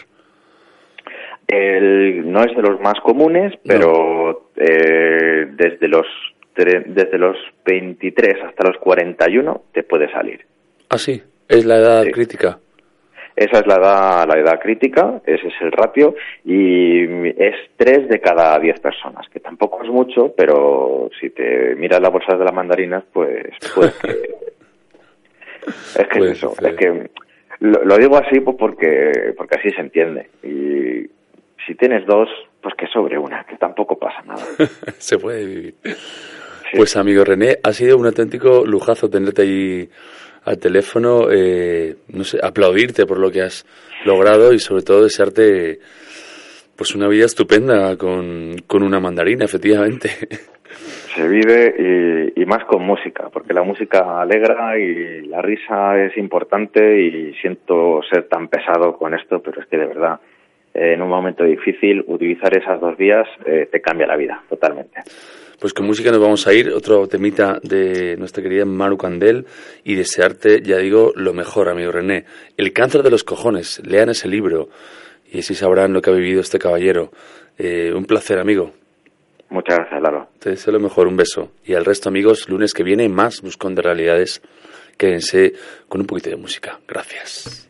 El, 1.50 2.30
no 2.30 2.44
es 2.44 2.54
de 2.54 2.62
los 2.62 2.80
más 2.80 3.00
comunes, 3.02 3.52
pero 3.64 4.52
no. 4.56 4.64
eh, 4.64 5.48
desde 5.52 5.88
los 5.88 6.06
desde 6.54 7.16
los 7.16 7.36
23 7.64 8.44
hasta 8.44 8.68
los 8.68 8.76
41 8.78 9.62
te 9.72 9.82
puede 9.82 10.10
salir. 10.12 10.44
Ah, 10.90 10.98
sí, 10.98 11.22
es 11.48 11.64
la 11.64 11.76
edad 11.76 12.02
sí. 12.02 12.10
crítica. 12.10 12.58
Esa 13.34 13.60
es 13.60 13.66
la 13.66 13.76
edad, 13.76 14.28
la 14.28 14.38
edad 14.38 14.60
crítica, 14.60 15.22
ese 15.24 15.48
es 15.48 15.54
el 15.62 15.72
ratio, 15.72 16.14
y 16.44 17.04
es 17.42 17.54
3 17.76 18.08
de 18.08 18.20
cada 18.20 18.58
10 18.58 18.80
personas, 18.80 19.26
que 19.30 19.40
tampoco 19.40 19.82
es 19.82 19.88
mucho, 19.88 20.34
pero 20.36 21.08
si 21.18 21.30
te 21.30 21.74
miras 21.76 22.00
las 22.00 22.12
bolsas 22.12 22.38
de 22.38 22.44
las 22.44 22.52
mandarinas, 22.52 23.04
pues, 23.12 23.46
pues 23.74 23.98
es 25.98 26.08
que 26.08 26.18
es 26.18 26.24
eso, 26.32 26.52
es 26.60 26.74
que 26.74 27.08
lo, 27.60 27.96
digo 27.98 28.16
así 28.16 28.40
pues 28.40 28.56
porque, 28.58 29.34
porque 29.36 29.58
así 29.58 29.70
se 29.70 29.80
entiende. 29.80 30.28
Y 30.42 31.08
si 31.66 31.74
tienes 31.74 32.06
dos, 32.06 32.28
pues 32.62 32.74
que 32.76 32.86
sobre 32.86 33.18
una, 33.18 33.44
que 33.44 33.56
tampoco 33.56 33.98
pasa 33.98 34.22
nada. 34.26 34.44
se 34.98 35.18
puede 35.18 35.44
vivir. 35.46 35.74
Pues 36.74 36.96
amigo 36.96 37.24
René, 37.24 37.58
ha 37.62 37.72
sido 37.72 37.96
un 37.96 38.06
auténtico 38.06 38.64
lujazo 38.64 39.10
tenerte 39.10 39.42
ahí 39.42 39.88
al 40.44 40.58
teléfono, 40.58 41.30
eh, 41.30 41.96
no 42.08 42.24
sé, 42.24 42.38
aplaudirte 42.42 43.06
por 43.06 43.18
lo 43.18 43.30
que 43.30 43.42
has 43.42 43.66
logrado 44.04 44.52
y 44.52 44.58
sobre 44.58 44.82
todo 44.82 45.02
desearte 45.02 45.80
pues 46.76 46.94
una 46.94 47.08
vida 47.08 47.26
estupenda 47.26 47.96
con, 47.96 48.56
con 48.66 48.82
una 48.82 49.00
mandarina, 49.00 49.44
efectivamente. 49.44 50.08
Se 51.14 51.28
vive 51.28 52.32
y, 52.36 52.44
más 52.46 52.64
con 52.64 52.82
música, 52.82 53.28
porque 53.30 53.52
la 53.52 53.62
música 53.62 54.20
alegra 54.20 54.78
y 54.78 55.26
la 55.26 55.42
risa 55.42 56.00
es 56.02 56.16
importante 56.16 57.00
y 57.00 57.34
siento 57.34 58.00
ser 58.10 58.28
tan 58.28 58.48
pesado 58.48 58.96
con 58.96 59.14
esto, 59.14 59.42
pero 59.42 59.60
es 59.60 59.66
que 59.66 59.76
de 59.76 59.86
verdad, 59.86 60.20
en 60.74 61.02
un 61.02 61.08
momento 61.08 61.44
difícil, 61.44 62.04
utilizar 62.06 62.56
esas 62.56 62.80
dos 62.80 62.96
vías 62.96 63.26
eh, 63.44 63.68
te 63.70 63.80
cambia 63.80 64.06
la 64.06 64.16
vida 64.16 64.42
totalmente. 64.48 65.00
Pues 65.60 65.74
con 65.74 65.86
música 65.86 66.10
nos 66.10 66.20
vamos 66.20 66.46
a 66.46 66.54
ir, 66.54 66.70
otro 66.70 67.06
temita 67.06 67.58
de 67.62 68.16
nuestra 68.16 68.42
querida 68.42 68.64
Maru 68.64 68.96
Candel 68.96 69.44
y 69.84 69.94
desearte, 69.94 70.62
ya 70.62 70.78
digo, 70.78 71.12
lo 71.14 71.34
mejor, 71.34 71.68
amigo 71.68 71.92
René. 71.92 72.24
El 72.56 72.72
cáncer 72.72 73.02
de 73.02 73.10
los 73.10 73.24
cojones, 73.24 73.82
lean 73.84 74.08
ese 74.08 74.26
libro 74.26 74.70
y 75.30 75.40
así 75.40 75.54
sabrán 75.54 75.92
lo 75.92 76.00
que 76.00 76.10
ha 76.10 76.14
vivido 76.14 76.40
este 76.40 76.58
caballero. 76.58 77.10
Eh, 77.58 77.92
un 77.94 78.06
placer, 78.06 78.38
amigo. 78.38 78.72
Muchas 79.50 79.78
gracias, 79.78 80.00
Lalo. 80.00 80.28
Te 80.38 80.50
deseo 80.50 80.72
lo 80.72 80.80
mejor, 80.80 81.08
un 81.08 81.16
beso. 81.16 81.52
Y 81.64 81.74
al 81.74 81.84
resto, 81.84 82.08
amigos, 82.08 82.48
lunes 82.48 82.72
que 82.72 82.82
viene 82.82 83.06
más 83.10 83.42
Buscón 83.42 83.74
de 83.74 83.82
Realidades. 83.82 84.40
Quédense 84.96 85.52
con 85.88 86.00
un 86.00 86.06
poquito 86.06 86.30
de 86.30 86.36
música. 86.36 86.78
Gracias. 86.88 87.69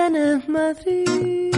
Que 0.00 0.10
tienes 0.10 0.48
Madrid. 0.48 1.50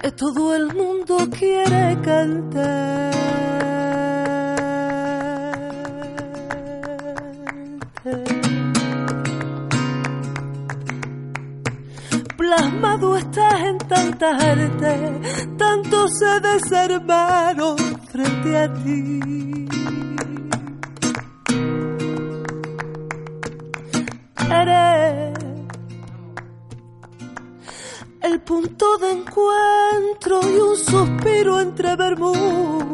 Que 0.00 0.10
todo 0.12 0.54
el 0.54 0.74
mundo 0.74 1.16
quiere 1.38 1.98
cantar. 2.02 3.14
Plasmado 12.36 13.16
estás 13.16 13.60
en 13.62 13.78
tantas 13.78 14.44
artes, 14.44 15.48
tanto 15.56 16.08
se 16.08 16.40
desarmaron 16.40 17.76
frente 18.10 18.58
a 18.58 18.72
ti. 18.74 19.43
Entre 31.60 31.96
Bermú, 31.96 32.92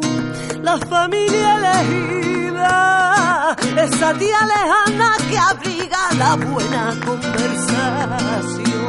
la 0.61 0.77
familia 0.77 1.55
elegida, 1.57 3.55
esa 3.77 4.13
tía 4.13 4.39
lejana 4.45 5.15
que 5.29 5.37
abriga 5.37 5.99
la 6.17 6.35
buena 6.35 6.93
conversación. 7.05 8.81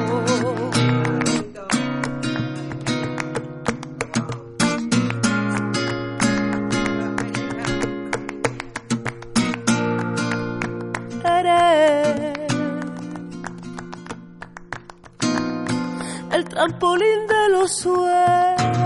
el 16.33 16.49
trampolín 16.49 17.27
de 17.29 17.49
los 17.51 17.71
sueños. 17.73 18.82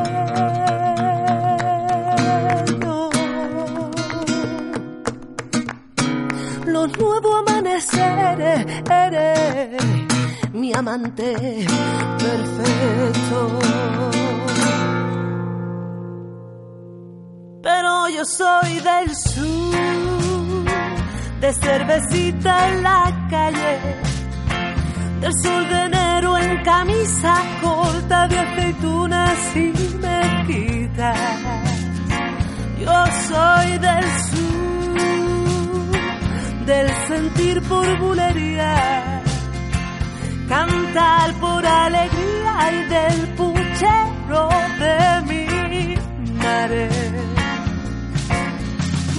Los 6.99 7.23
nuevos 7.23 7.49
amaneceres 7.49 8.67
eres 8.91 9.83
mi 10.53 10.73
amante 10.75 11.67
perfecto. 12.19 13.59
Pero 17.63 18.09
yo 18.09 18.25
soy 18.25 18.81
del 18.81 19.15
sur, 19.15 20.65
de 21.41 21.53
cervecita 21.53 22.69
en 22.69 22.83
la 22.83 23.27
calle 23.29 24.07
del 25.21 25.33
sol 25.43 25.69
de 25.69 25.85
enero 25.85 26.39
en 26.39 26.63
camisa 26.63 27.35
corta 27.63 28.29
de 28.29 28.39
aceitunas 28.39 29.57
y 29.57 29.73
mezquitas. 29.99 31.19
Yo 32.79 33.07
soy 33.29 33.79
del 33.79 34.05
sur, 34.29 34.46
sentir 37.17 37.57
por 37.63 37.87
bulería, 37.99 39.23
cantar 40.49 41.33
por 41.45 41.65
alegría 41.65 42.55
y 42.79 42.81
del 42.95 43.19
puchero 43.39 44.49
de 44.83 44.99
mi 45.29 45.47
madre. 46.43 46.89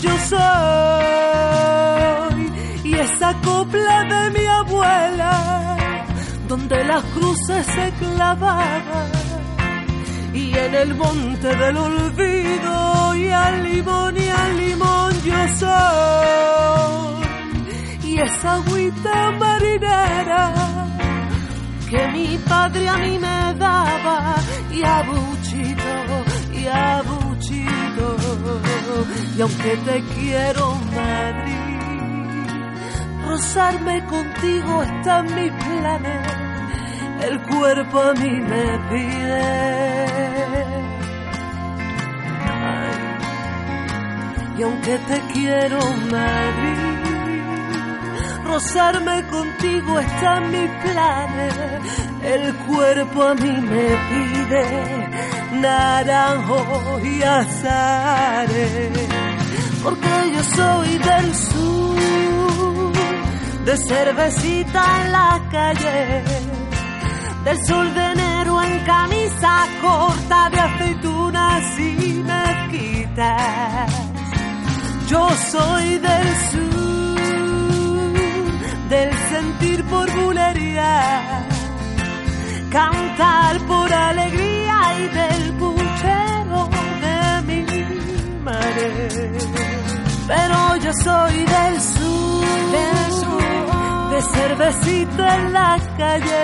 Yo 0.04 0.14
soy 0.32 0.38
y 2.84 2.92
esa 3.06 3.30
copla 3.48 3.98
de 4.14 4.22
mi 4.36 4.46
abuela 4.46 5.34
donde 6.48 6.78
las 6.92 7.04
cruces 7.16 7.66
se 7.66 7.92
clavaban 8.00 9.10
y 10.34 10.56
en 10.66 10.76
el 10.84 10.94
monte 10.96 11.48
del 11.62 11.78
olvido 11.78 13.16
y 13.16 13.30
al 13.30 13.64
limón 13.64 14.18
y 14.18 14.28
al 14.30 14.58
limón 14.58 15.14
yo 15.24 15.48
soy 15.62 17.27
esa 18.19 18.53
agüita 18.56 19.32
marinera 19.39 20.53
que 21.89 22.08
mi 22.13 22.38
padre 22.49 22.89
a 22.89 22.97
mí 22.97 23.19
me 23.19 23.53
daba. 23.58 24.36
Y 24.71 24.84
a 24.84 25.01
buchito 25.03 25.93
y 26.53 26.67
a 26.67 27.01
buchito 27.01 28.17
y 29.36 29.41
aunque 29.41 29.77
te 29.86 30.03
quiero 30.15 30.75
Madrid 30.95 31.67
rozarme 33.27 34.03
contigo 34.06 34.84
está 34.84 35.19
en 35.19 35.36
mis 35.36 35.51
planes, 35.51 36.27
el 37.27 37.41
cuerpo 37.43 37.99
a 37.99 38.13
mí 38.13 38.41
me 38.51 38.80
pide. 38.89 39.88
y 44.58 44.63
aunque 44.63 44.97
te 44.97 45.21
quiero, 45.34 45.80
Madrid, 46.12 46.87
rozarme 48.48 49.28
contigo 49.28 50.00
está 50.00 50.38
en 50.38 50.52
mis 50.52 50.70
planes, 50.84 51.54
el 52.24 52.56
cuerpo 52.68 53.24
a 53.24 53.36
mí 53.36 53.52
me 53.72 53.88
pide 54.10 55.10
naranjo 55.62 57.00
y 57.04 57.22
azares, 57.24 58.92
porque 59.84 60.32
yo 60.34 60.44
soy 60.56 60.98
del 60.98 61.36
sur 61.36 61.98
de 63.68 63.78
cervecita 63.78 64.82
en 65.02 65.12
la 65.12 65.42
calle, 65.52 66.24
del 67.44 67.66
sol 67.66 67.94
de 67.94 68.06
enero 68.14 68.64
en 68.64 68.80
camisa 68.86 69.68
corta 69.82 70.50
de 70.50 70.60
aceitunas 70.60 71.80
y 71.80 72.24
mezquitas. 72.24 73.92
Yo 75.10 75.30
soy 75.52 75.98
del 75.98 76.28
sur, 76.52 76.77
del 78.89 79.12
sentir 79.30 79.84
por 79.86 80.10
bulería, 80.21 81.45
cantar 82.71 83.60
por 83.65 83.91
alegría 83.91 84.78
y 85.00 85.08
del 85.19 85.54
puchero 85.54 86.69
de 87.04 87.41
mi 87.47 87.63
madre. 88.43 89.10
Pero 90.28 90.76
yo 90.78 90.91
soy 91.04 91.38
del 91.56 91.82
sur, 91.82 92.45
del 92.71 93.12
sur 93.13 93.47
de 94.12 94.21
cervecita 94.21 95.36
en 95.36 95.54
la 95.54 95.78
calle, 95.97 96.41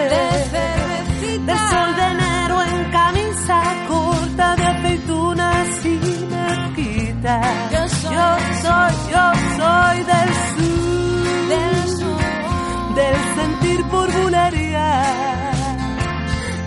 de 1.47 1.56
sol 1.69 1.95
de 1.95 2.03
enero 2.03 2.62
en 2.62 2.91
camisa 2.91 3.62
corta 3.88 4.56
de 4.56 4.65
aceitunas 4.65 5.86
y 5.86 5.99
mezquitas. 6.34 7.71
Yo 7.71 7.88
soy, 7.89 8.93
yo 9.13 9.25
soy, 9.58 9.97
del 10.03 10.32
sur, 10.34 10.53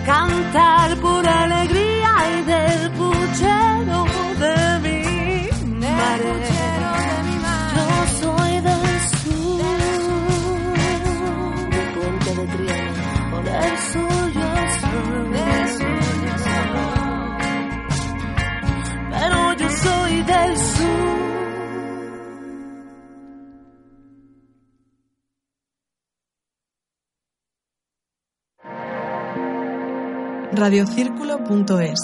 cantar 0.07 0.95
Radiocírculo.es 30.57 31.99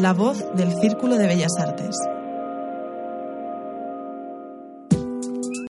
La 0.00 0.12
voz 0.12 0.38
del 0.54 0.72
Círculo 0.80 1.16
de 1.16 1.26
Bellas 1.26 1.58
Artes. 1.58 1.96